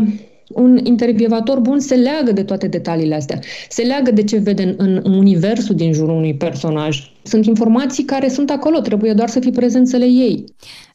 un 0.47 0.79
intervievator 0.83 1.59
bun 1.59 1.79
se 1.79 1.95
leagă 1.95 2.31
de 2.31 2.43
toate 2.43 2.67
detaliile 2.67 3.15
astea, 3.15 3.39
se 3.69 3.81
leagă 3.81 4.11
de 4.11 4.23
ce 4.23 4.37
vede 4.37 4.75
în, 4.77 4.99
în 5.03 5.13
universul 5.13 5.75
din 5.75 5.93
jurul 5.93 6.15
unui 6.15 6.35
personaj. 6.35 7.11
Sunt 7.23 7.45
informații 7.45 8.03
care 8.03 8.29
sunt 8.29 8.49
acolo, 8.49 8.79
trebuie 8.79 9.13
doar 9.13 9.29
să 9.29 9.39
fii 9.39 9.51
prezent 9.51 9.87
să 9.87 9.97
le 9.97 10.07
iei. 10.07 10.43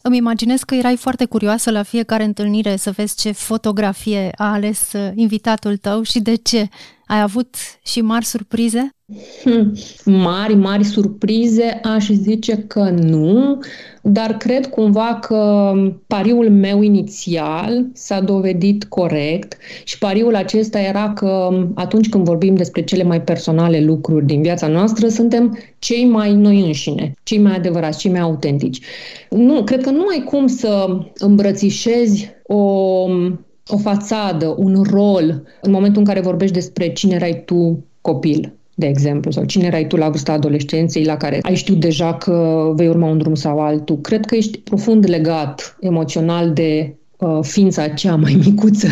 Îmi 0.03 0.17
imaginez 0.17 0.61
că 0.61 0.75
erai 0.75 0.97
foarte 0.97 1.25
curioasă 1.25 1.71
la 1.71 1.83
fiecare 1.83 2.25
întâlnire 2.25 2.77
să 2.77 2.91
vezi 2.91 3.17
ce 3.17 3.33
fotografie 3.33 4.31
a 4.37 4.53
ales 4.53 4.93
uh, 4.93 5.11
invitatul 5.15 5.77
tău 5.77 6.03
și 6.03 6.21
de 6.21 6.35
ce. 6.35 6.69
Ai 7.07 7.21
avut 7.21 7.57
și 7.85 8.01
mari 8.01 8.25
surprize? 8.25 8.95
Hmm, 9.43 9.73
mari, 10.05 10.55
mari 10.55 10.85
surprize, 10.85 11.81
aș 11.83 12.09
zice 12.09 12.57
că 12.57 12.81
nu, 12.91 13.59
dar 14.03 14.37
cred 14.37 14.67
cumva 14.67 15.19
că 15.21 15.73
pariul 16.07 16.51
meu 16.51 16.83
inițial 16.83 17.87
s-a 17.93 18.21
dovedit 18.21 18.85
corect 18.85 19.57
și 19.85 19.99
pariul 19.99 20.35
acesta 20.35 20.81
era 20.81 21.13
că 21.13 21.49
atunci 21.75 22.09
când 22.09 22.25
vorbim 22.25 22.55
despre 22.55 22.83
cele 22.83 23.03
mai 23.03 23.23
personale 23.23 23.81
lucruri 23.81 24.27
din 24.27 24.43
viața 24.43 24.67
noastră, 24.67 25.09
suntem 25.09 25.59
cei 25.79 26.05
mai 26.05 26.35
noi 26.35 26.61
înșine, 26.61 27.13
cei 27.23 27.39
mai 27.39 27.55
adevărați, 27.57 27.99
cei 27.99 28.11
mai 28.11 28.21
autentici. 28.21 28.81
Nu, 29.31 29.65
cred 29.65 29.83
că 29.83 29.91
nu 29.91 30.07
ai 30.07 30.23
cum 30.23 30.47
să 30.47 30.99
îmbrățișezi 31.15 32.31
o 32.43 33.07
o 33.69 33.77
fațadă, 33.77 34.55
un 34.59 34.83
rol, 34.91 35.43
în 35.61 35.71
momentul 35.71 36.01
în 36.01 36.07
care 36.07 36.21
vorbești 36.21 36.55
despre 36.55 36.93
cine 36.93 37.15
erai 37.15 37.43
tu 37.45 37.85
copil, 38.01 38.53
de 38.75 38.87
exemplu, 38.87 39.31
sau 39.31 39.45
cine 39.45 39.65
erai 39.65 39.87
tu 39.87 39.97
la 39.97 40.09
vârsta 40.09 40.33
adolescenței, 40.33 41.05
la 41.05 41.17
care 41.17 41.39
ai 41.43 41.55
știut 41.55 41.81
deja 41.81 42.15
că 42.15 42.71
vei 42.75 42.89
urma 42.89 43.09
un 43.09 43.19
drum 43.19 43.35
sau 43.35 43.61
altul. 43.61 44.01
Cred 44.01 44.25
că 44.25 44.35
ești 44.35 44.59
profund 44.59 45.09
legat 45.09 45.77
emoțional 45.81 46.53
de 46.53 46.95
uh, 47.19 47.39
ființa 47.41 47.83
aceea 47.83 48.17
mai 48.17 48.41
micuță 48.45 48.89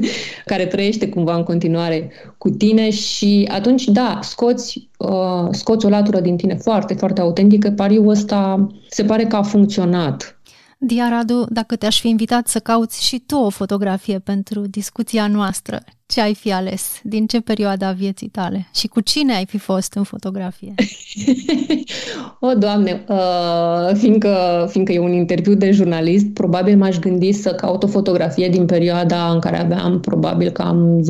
care 0.50 0.66
trăiește 0.66 1.08
cumva 1.08 1.34
în 1.34 1.42
continuare 1.42 2.10
cu 2.38 2.50
tine 2.50 2.90
și 2.90 3.48
atunci, 3.52 3.84
da, 3.84 4.18
scoți, 4.22 4.88
uh, 4.98 5.48
scoți 5.50 5.86
o 5.86 5.88
latură 5.88 6.20
din 6.20 6.36
tine 6.36 6.54
foarte, 6.54 6.94
foarte 6.94 7.20
autentică. 7.20 7.70
Pariul 7.70 8.08
ăsta 8.08 8.66
se 8.88 9.04
pare 9.04 9.24
că 9.24 9.36
a 9.36 9.42
funcționat 9.42 10.39
Diaradu, 10.82 11.46
dacă 11.48 11.76
te-aș 11.76 12.00
fi 12.00 12.08
invitat 12.08 12.48
să 12.48 12.58
cauți 12.58 13.04
și 13.04 13.22
tu 13.26 13.36
o 13.36 13.48
fotografie 13.48 14.18
pentru 14.18 14.60
discuția 14.60 15.26
noastră, 15.26 15.82
ce 16.06 16.20
ai 16.20 16.34
fi 16.34 16.52
ales? 16.52 17.00
Din 17.02 17.26
ce 17.26 17.40
perioada 17.40 17.86
a 17.86 17.92
vieții 17.92 18.28
tale? 18.28 18.68
Și 18.74 18.86
cu 18.86 19.00
cine 19.00 19.34
ai 19.34 19.46
fi 19.46 19.58
fost 19.58 19.92
în 19.92 20.02
fotografie? 20.02 20.74
o, 22.40 22.54
Doamne, 22.54 23.04
uh, 23.08 23.94
fiindcă, 23.94 24.66
fiindcă 24.70 24.92
e 24.92 24.98
un 24.98 25.12
interviu 25.12 25.54
de 25.54 25.70
jurnalist, 25.70 26.26
probabil 26.26 26.76
m-aș 26.76 26.98
gândi 26.98 27.32
să 27.32 27.54
caut 27.54 27.82
o 27.82 27.86
fotografie 27.86 28.48
din 28.48 28.66
perioada 28.66 29.30
în 29.32 29.38
care 29.38 29.60
aveam 29.60 30.00
probabil 30.00 30.50
cam 30.50 31.04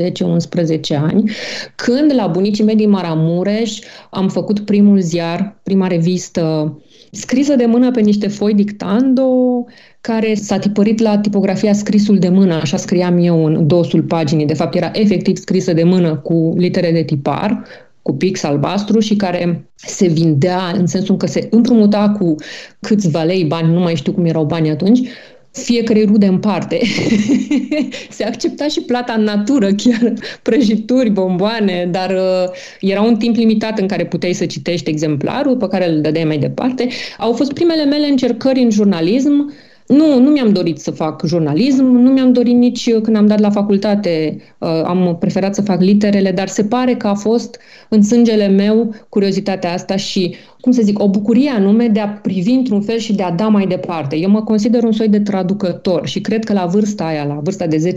10-11 0.95 0.97
ani, 0.97 1.31
când 1.75 2.15
la 2.15 2.27
bunicii 2.27 2.65
mei 2.65 2.77
din 2.77 2.91
Maramureș 2.91 3.79
am 4.11 4.29
făcut 4.29 4.61
primul 4.61 5.01
ziar, 5.01 5.61
prima 5.63 5.87
revistă 5.87 6.75
scrisă 7.11 7.55
de 7.55 7.67
mână 7.67 7.91
pe 7.91 8.01
niște 8.01 8.29
foi 8.29 8.55
dictando, 8.55 9.29
care 10.01 10.35
s-a 10.35 10.59
tipărit 10.59 11.01
la 11.01 11.19
tipografia 11.19 11.73
scrisul 11.73 12.19
de 12.19 12.29
mână, 12.29 12.55
așa 12.55 12.77
scriam 12.77 13.19
eu 13.19 13.45
în 13.45 13.67
dosul 13.67 14.03
paginii. 14.03 14.47
De 14.47 14.55
fapt, 14.55 14.75
era 14.75 14.91
efectiv 14.93 15.37
scrisă 15.37 15.73
de 15.73 15.85
mână 15.85 16.17
cu 16.17 16.55
litere 16.57 16.93
de 16.93 17.03
tipar, 17.03 17.63
cu 18.03 18.15
pix 18.15 18.43
albastru 18.43 19.01
și 19.01 19.17
care 19.17 19.71
se 19.75 20.07
vindea 20.07 20.73
în 20.75 20.87
sensul 20.87 21.17
că 21.17 21.27
se 21.27 21.49
împrumuta 21.51 22.17
cu 22.19 22.35
câțiva 22.81 23.23
lei 23.23 23.45
bani, 23.45 23.73
nu 23.73 23.81
mai 23.81 23.97
știu 23.97 24.13
cum 24.13 24.25
erau 24.25 24.45
banii 24.45 24.71
atunci, 24.71 25.09
fiecare 25.53 26.05
rude 26.05 26.27
în 26.27 26.39
parte. 26.39 26.81
Se 28.11 28.25
accepta 28.25 28.69
și 28.69 28.81
plata 28.81 29.13
în 29.13 29.23
natură, 29.23 29.69
chiar 29.73 30.13
prăjituri, 30.43 31.11
bomboane, 31.11 31.89
dar 31.91 32.11
uh, 32.11 32.51
era 32.81 33.03
un 33.03 33.17
timp 33.17 33.37
limitat 33.37 33.79
în 33.79 33.87
care 33.87 34.07
puteai 34.07 34.33
să 34.33 34.47
citești 34.47 34.91
exemplarul 34.91 35.57
pe 35.57 35.69
care 35.69 35.89
îl 35.89 36.01
dădeai 36.01 36.25
mai 36.25 36.39
departe. 36.39 36.89
Au 37.19 37.33
fost 37.33 37.53
primele 37.53 37.85
mele 37.85 38.07
încercări 38.07 38.61
în 38.61 38.71
jurnalism 38.71 39.53
nu, 39.91 40.21
nu 40.21 40.31
mi-am 40.31 40.53
dorit 40.53 40.79
să 40.79 40.91
fac 40.91 41.27
jurnalism, 41.27 41.85
nu 41.85 42.11
mi-am 42.11 42.33
dorit 42.33 42.55
nici 42.55 42.93
când 42.93 43.17
am 43.17 43.27
dat 43.27 43.41
la 43.41 43.51
facultate, 43.51 44.37
uh, 44.59 44.69
am 44.85 45.17
preferat 45.21 45.55
să 45.55 45.63
fac 45.63 45.81
literele, 45.81 46.33
dar 46.33 46.49
se 46.49 46.65
pare 46.65 46.95
că 46.95 47.07
a 47.07 47.15
fost 47.15 47.59
în 47.89 48.03
sângele 48.03 48.49
meu 48.49 48.95
curiozitatea 49.09 49.73
asta 49.73 49.97
și, 49.97 50.35
cum 50.61 50.73
să 50.73 50.83
zic, 50.83 51.03
o 51.03 51.09
bucurie 51.09 51.51
anume 51.51 51.87
de 51.87 52.01
a 52.01 52.09
privi 52.09 52.51
într-un 52.51 52.81
fel 52.81 52.99
și 52.99 53.15
de 53.15 53.23
a 53.23 53.31
da 53.31 53.49
mai 53.49 53.67
departe. 53.67 54.17
Eu 54.17 54.31
mă 54.31 54.43
consider 54.43 54.83
un 54.83 54.93
soi 54.93 55.09
de 55.09 55.21
traducător 55.21 56.07
și 56.07 56.21
cred 56.21 56.45
că 56.45 56.53
la 56.53 56.67
vârsta 56.67 57.05
aia, 57.05 57.25
la 57.25 57.41
vârsta 57.43 57.67
de 57.67 57.93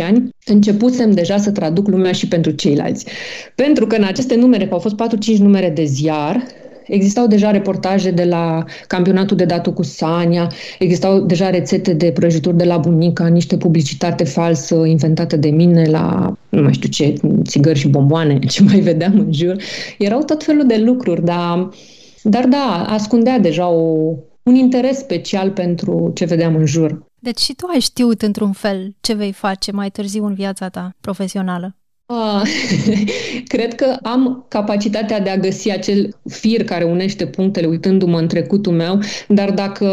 10-11 0.00 0.06
ani, 0.06 0.28
începusem 0.46 1.10
deja 1.10 1.36
să 1.36 1.50
traduc 1.50 1.88
lumea 1.88 2.12
și 2.12 2.28
pentru 2.28 2.50
ceilalți. 2.50 3.06
Pentru 3.54 3.86
că 3.86 3.96
în 3.96 4.04
aceste 4.04 4.34
numere, 4.34 4.66
că 4.66 4.72
au 4.72 4.80
fost 4.80 4.94
4-5 5.34 5.36
numere 5.36 5.70
de 5.70 5.84
ziar, 5.84 6.42
Existau 6.90 7.26
deja 7.26 7.50
reportaje 7.50 8.10
de 8.10 8.24
la 8.24 8.64
campionatul 8.86 9.36
de 9.36 9.44
datu 9.44 9.72
cu 9.72 9.82
Sania, 9.82 10.50
existau 10.78 11.20
deja 11.20 11.50
rețete 11.50 11.92
de 11.92 12.12
prăjituri 12.12 12.56
de 12.56 12.64
la 12.64 12.76
bunica, 12.76 13.26
niște 13.26 13.56
publicitate 13.56 14.24
falsă 14.24 14.74
inventată 14.74 15.36
de 15.36 15.50
mine 15.50 15.84
la, 15.84 16.32
nu 16.48 16.62
mai 16.62 16.72
știu 16.72 16.88
ce, 16.88 17.14
țigări 17.42 17.78
și 17.78 17.88
bomboane, 17.88 18.38
ce 18.52 18.62
mai 18.62 18.80
vedeam 18.80 19.18
în 19.18 19.32
jur. 19.32 19.56
Erau 19.98 20.22
tot 20.22 20.42
felul 20.42 20.66
de 20.66 20.76
lucruri, 20.76 21.24
dar, 21.24 21.68
dar 22.22 22.46
da, 22.46 22.86
ascundea 22.88 23.38
deja 23.38 23.68
o, 23.68 24.14
un 24.42 24.54
interes 24.54 24.98
special 24.98 25.50
pentru 25.50 26.10
ce 26.14 26.24
vedeam 26.24 26.54
în 26.54 26.66
jur. 26.66 27.08
Deci 27.18 27.38
și 27.38 27.54
tu 27.54 27.66
ai 27.72 27.80
știut 27.80 28.22
într-un 28.22 28.52
fel 28.52 28.94
ce 29.00 29.14
vei 29.14 29.32
face 29.32 29.72
mai 29.72 29.90
târziu 29.90 30.24
în 30.24 30.34
viața 30.34 30.68
ta 30.68 30.96
profesională. 31.00 31.74
Ah, 32.12 32.42
cred 33.52 33.74
că 33.74 33.96
am 34.02 34.44
capacitatea 34.48 35.20
de 35.20 35.30
a 35.30 35.36
găsi 35.36 35.70
acel 35.70 36.16
fir 36.28 36.64
care 36.64 36.84
unește 36.84 37.26
punctele 37.26 37.66
uitându-mă 37.66 38.18
în 38.18 38.26
trecutul 38.26 38.72
meu, 38.72 38.98
dar 39.28 39.50
dacă 39.50 39.86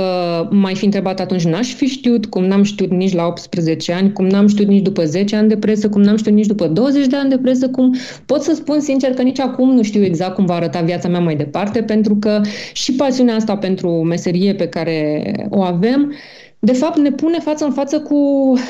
mai 0.51 0.75
fi 0.75 0.85
întrebat 0.85 1.19
atunci 1.19 1.43
n-aș 1.43 1.73
fi 1.73 1.85
știut, 1.85 2.25
cum 2.25 2.43
n-am 2.43 2.63
știut 2.63 2.91
nici 2.91 3.13
la 3.13 3.25
18 3.25 3.93
ani, 3.93 4.13
cum 4.13 4.27
n-am 4.27 4.47
știut 4.47 4.67
nici 4.67 4.81
după 4.81 5.05
10 5.05 5.35
ani 5.35 5.47
de 5.47 5.57
presă, 5.57 5.89
cum 5.89 6.01
n-am 6.01 6.17
știut 6.17 6.35
nici 6.35 6.45
după 6.45 6.67
20 6.67 7.07
de 7.07 7.15
ani 7.15 7.29
de 7.29 7.37
presă, 7.37 7.69
cum 7.69 7.95
pot 8.25 8.41
să 8.41 8.53
spun 8.55 8.79
sincer 8.79 9.13
că 9.13 9.21
nici 9.21 9.39
acum 9.39 9.73
nu 9.73 9.83
știu 9.83 10.03
exact 10.03 10.35
cum 10.35 10.45
va 10.45 10.53
arăta 10.53 10.81
viața 10.81 11.07
mea 11.07 11.19
mai 11.19 11.35
departe, 11.35 11.81
pentru 11.81 12.15
că 12.15 12.41
și 12.73 12.93
pasiunea 12.93 13.35
asta 13.35 13.57
pentru 13.57 13.89
meserie 13.89 14.53
pe 14.53 14.67
care 14.67 15.21
o 15.49 15.61
avem 15.61 16.13
de 16.67 16.73
fapt 16.73 16.97
ne 16.97 17.11
pune 17.11 17.39
față 17.39 17.65
în 17.65 17.71
față 17.71 17.99
cu 17.99 18.15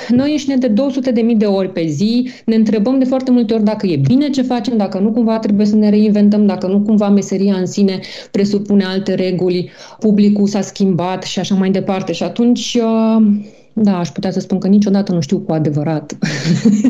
noi 0.09 0.31
înșine 0.31 0.55
de 0.55 0.67
200 0.67 1.11
de 1.11 1.21
mii 1.21 1.35
de 1.35 1.45
ori 1.45 1.71
pe 1.71 1.85
zi, 1.85 2.29
ne 2.45 2.55
întrebăm 2.55 2.99
de 2.99 3.05
foarte 3.05 3.31
multe 3.31 3.53
ori 3.53 3.63
dacă 3.63 3.87
e 3.87 3.95
bine 3.95 4.29
ce 4.29 4.41
facem, 4.41 4.77
dacă 4.77 4.99
nu 4.99 5.11
cumva 5.11 5.39
trebuie 5.39 5.65
să 5.65 5.75
ne 5.75 5.89
reinventăm, 5.89 6.45
dacă 6.45 6.67
nu 6.67 6.79
cumva 6.79 7.09
meseria 7.09 7.55
în 7.55 7.65
sine 7.65 7.99
presupune 8.31 8.83
alte 8.83 9.13
reguli, 9.13 9.69
publicul 9.99 10.47
s-a 10.47 10.61
schimbat 10.61 11.23
și 11.23 11.39
așa 11.39 11.55
mai 11.55 11.69
departe. 11.71 12.11
Și 12.11 12.23
atunci 12.23 12.77
uh, 12.81 13.25
da, 13.73 13.99
aș 13.99 14.09
putea 14.09 14.31
să 14.31 14.39
spun 14.39 14.59
că 14.59 14.67
niciodată 14.67 15.13
nu 15.13 15.21
știu 15.21 15.37
cu 15.37 15.51
adevărat. 15.51 16.17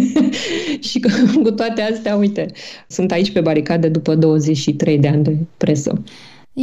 și 0.89 0.99
că 0.99 1.09
cu 1.43 1.51
toate 1.51 1.81
astea, 1.81 2.15
uite, 2.15 2.45
sunt 2.87 3.11
aici 3.11 3.31
pe 3.31 3.41
baricade 3.41 3.87
după 3.87 4.15
23 4.15 4.97
de 4.97 5.07
ani 5.07 5.23
de 5.23 5.35
presă. 5.57 6.03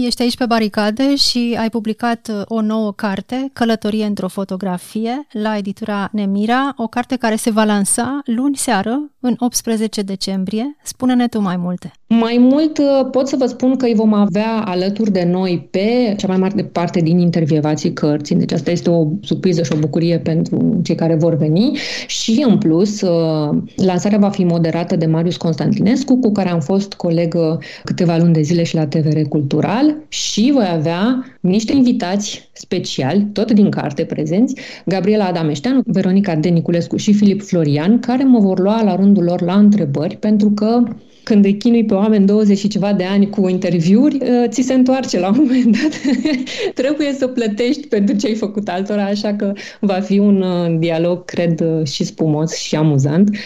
Ești 0.02 0.22
aici 0.22 0.36
pe 0.36 0.46
baricade 0.46 1.16
și 1.16 1.56
ai 1.60 1.70
publicat 1.70 2.30
uh, 2.30 2.42
o 2.44 2.60
nouă 2.60 2.92
carte, 2.92 3.50
Călătorie 3.52 4.04
într-o 4.04 4.28
fotografie, 4.28 5.26
la 5.32 5.56
editura 5.56 6.08
Nemira, 6.12 6.74
o 6.76 6.86
carte 6.86 7.16
care 7.16 7.36
se 7.36 7.50
va 7.50 7.64
lansa 7.64 8.20
luni 8.24 8.56
seară, 8.56 9.10
în 9.20 9.36
18 9.38 10.02
decembrie. 10.02 10.76
Spune-ne 10.82 11.26
tu 11.26 11.40
mai 11.40 11.56
multe. 11.56 11.92
Mai 12.06 12.36
mult 12.40 12.78
uh, 12.78 13.08
pot 13.10 13.28
să 13.28 13.36
vă 13.36 13.46
spun 13.46 13.76
că 13.76 13.84
îi 13.84 13.94
vom 13.94 14.12
avea 14.12 14.62
alături 14.64 15.10
de 15.10 15.28
noi 15.30 15.68
pe 15.70 16.14
cea 16.16 16.26
mai 16.26 16.36
mare 16.36 16.62
parte 16.62 17.00
din 17.00 17.18
intervievații 17.18 17.92
cărții, 17.92 18.36
deci 18.36 18.52
asta 18.52 18.70
este 18.70 18.90
o 18.90 19.06
surpriză 19.22 19.62
și 19.62 19.72
o 19.74 19.78
bucurie 19.78 20.18
pentru 20.18 20.80
cei 20.82 20.94
care 20.94 21.14
vor 21.14 21.36
veni 21.36 21.78
și 22.06 22.44
în 22.48 22.58
plus 22.58 23.00
uh, 23.00 23.58
lansarea 23.76 24.18
va 24.18 24.28
fi 24.28 24.44
moderată 24.44 24.96
de 24.96 25.06
Marius 25.06 25.36
Constantinescu, 25.36 26.18
cu 26.18 26.32
care 26.32 26.50
am 26.50 26.60
fost 26.60 26.94
colegă 26.94 27.58
câteva 27.84 28.16
luni 28.16 28.32
de 28.32 28.42
zile 28.42 28.62
și 28.62 28.74
la 28.74 28.86
TVR 28.86 29.20
Cultural 29.28 29.83
special 29.84 30.06
și 30.08 30.50
voi 30.52 30.68
avea 30.70 31.24
niște 31.40 31.72
invitați 31.72 32.48
speciali, 32.52 33.26
tot 33.32 33.50
din 33.50 33.70
carte 33.70 34.04
prezenți, 34.04 34.54
Gabriela 34.84 35.24
Adameșteanu, 35.24 35.82
Veronica 35.84 36.34
Deniculescu 36.34 36.96
și 36.96 37.12
Filip 37.12 37.42
Florian, 37.42 38.00
care 38.00 38.24
mă 38.24 38.38
vor 38.38 38.58
lua 38.58 38.82
la 38.82 38.96
rândul 38.96 39.24
lor 39.24 39.42
la 39.42 39.54
întrebări, 39.54 40.16
pentru 40.16 40.50
că 40.50 40.82
când 41.22 41.44
îi 41.44 41.56
chinui 41.56 41.84
pe 41.84 41.94
oameni 41.94 42.26
20 42.26 42.58
și 42.58 42.68
ceva 42.68 42.92
de 42.92 43.04
ani 43.04 43.30
cu 43.30 43.48
interviuri, 43.48 44.16
uh, 44.16 44.48
ți 44.48 44.62
se 44.62 44.74
întoarce 44.74 45.18
la 45.18 45.28
un 45.28 45.34
moment 45.36 45.76
dat. 45.80 46.00
Trebuie 46.82 47.12
să 47.12 47.26
plătești 47.26 47.86
pentru 47.86 48.16
ce 48.16 48.26
ai 48.26 48.34
făcut 48.34 48.68
altora, 48.68 49.04
așa 49.04 49.34
că 49.34 49.52
va 49.80 50.00
fi 50.00 50.18
un 50.18 50.42
uh, 50.42 50.76
dialog, 50.78 51.24
cred, 51.24 51.60
uh, 51.60 51.86
și 51.86 52.04
spumos 52.04 52.54
și 52.56 52.76
amuzant. 52.76 53.36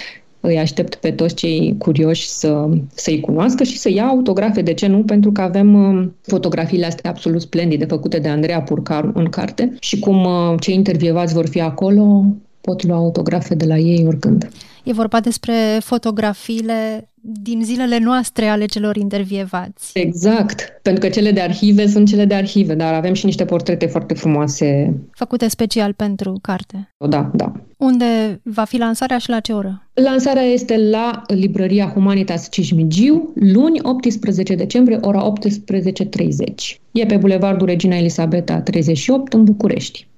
Îi 0.40 0.58
aștept 0.58 0.94
pe 0.94 1.10
toți 1.10 1.34
cei 1.34 1.74
curioși 1.78 2.28
să, 2.28 2.68
să-i 2.94 3.20
cunoască 3.20 3.64
și 3.64 3.78
să 3.78 3.90
ia 3.90 4.04
autografe, 4.04 4.62
de 4.62 4.74
ce 4.74 4.86
nu? 4.86 5.02
Pentru 5.02 5.32
că 5.32 5.40
avem 5.40 6.12
fotografiile 6.22 6.86
astea 6.86 7.10
absolut 7.10 7.40
splendide 7.40 7.84
făcute 7.84 8.18
de 8.18 8.28
Andreea 8.28 8.62
Purcar 8.62 9.10
în 9.14 9.28
carte 9.28 9.76
și 9.80 9.98
cum 9.98 10.26
cei 10.60 10.74
intervievați 10.74 11.34
vor 11.34 11.48
fi 11.48 11.60
acolo, 11.60 12.24
pot 12.60 12.86
lua 12.86 12.96
autografe 12.96 13.54
de 13.54 13.66
la 13.66 13.76
ei 13.76 14.04
oricând. 14.06 14.48
E 14.84 14.92
vorba 14.92 15.20
despre 15.20 15.52
fotografiile 15.80 17.10
din 17.20 17.64
zilele 17.64 17.98
noastre 17.98 18.46
ale 18.46 18.66
celor 18.66 18.96
intervievați. 18.96 19.90
Exact, 19.94 20.78
pentru 20.82 21.00
că 21.02 21.08
cele 21.08 21.30
de 21.30 21.40
arhive 21.40 21.86
sunt 21.86 22.08
cele 22.08 22.24
de 22.24 22.34
arhive, 22.34 22.74
dar 22.74 22.94
avem 22.94 23.14
și 23.14 23.24
niște 23.24 23.44
portrete 23.44 23.86
foarte 23.86 24.14
frumoase. 24.14 24.94
Făcute 25.10 25.48
special 25.48 25.92
pentru 25.92 26.38
carte. 26.42 26.94
Da, 27.08 27.30
da. 27.34 27.52
Unde 27.78 28.40
va 28.42 28.64
fi 28.64 28.76
lansarea 28.76 29.18
și 29.18 29.28
la 29.28 29.40
ce 29.40 29.52
oră? 29.52 29.88
Lansarea 29.92 30.42
este 30.42 30.76
la 30.76 31.22
librăria 31.26 31.90
Humanitas 31.94 32.50
Cismigiu, 32.50 33.32
luni 33.34 33.80
18 33.82 34.54
decembrie, 34.54 34.98
ora 35.00 35.32
18.30. 35.32 36.80
E 36.92 37.06
pe 37.06 37.16
Bulevardul 37.16 37.66
Regina 37.66 37.96
Elisabeta 37.96 38.60
38 38.60 39.32
în 39.32 39.44
București. 39.44 40.08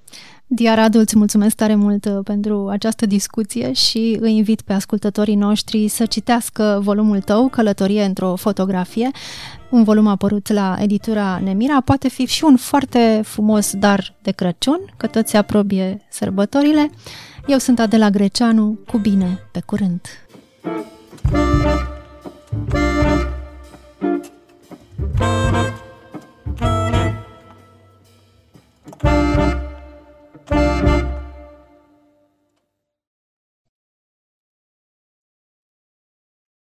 Diara 0.46 0.80
Radu, 0.80 0.98
îți 0.98 1.16
mulțumesc 1.16 1.56
tare 1.56 1.74
mult 1.74 2.04
uh, 2.04 2.18
pentru 2.24 2.68
această 2.68 3.06
discuție 3.06 3.72
și 3.72 4.16
îi 4.20 4.36
invit 4.36 4.60
pe 4.60 4.72
ascultătorii 4.72 5.34
noștri 5.34 5.88
să 5.88 6.06
citească 6.06 6.80
volumul 6.82 7.20
tău, 7.20 7.48
Călătorie 7.48 8.02
într-o 8.02 8.36
fotografie, 8.36 9.10
un 9.70 9.84
volum 9.84 10.06
apărut 10.06 10.52
la 10.52 10.76
editura 10.80 11.40
Nemira. 11.44 11.80
Poate 11.80 12.08
fi 12.08 12.26
și 12.26 12.44
un 12.44 12.56
foarte 12.56 13.20
frumos 13.24 13.72
dar 13.74 14.14
de 14.22 14.30
Crăciun, 14.30 14.80
că 14.96 15.06
tot 15.06 15.28
se 15.28 15.36
aprobie 15.36 16.06
sărbătorile. 16.10 16.90
Eu 17.50 17.58
sunt 17.58 17.78
Adela 17.78 18.10
Greceanu, 18.10 18.78
cu 18.86 18.98
bine, 18.98 19.42
pe 19.50 19.60
curând! 19.66 20.00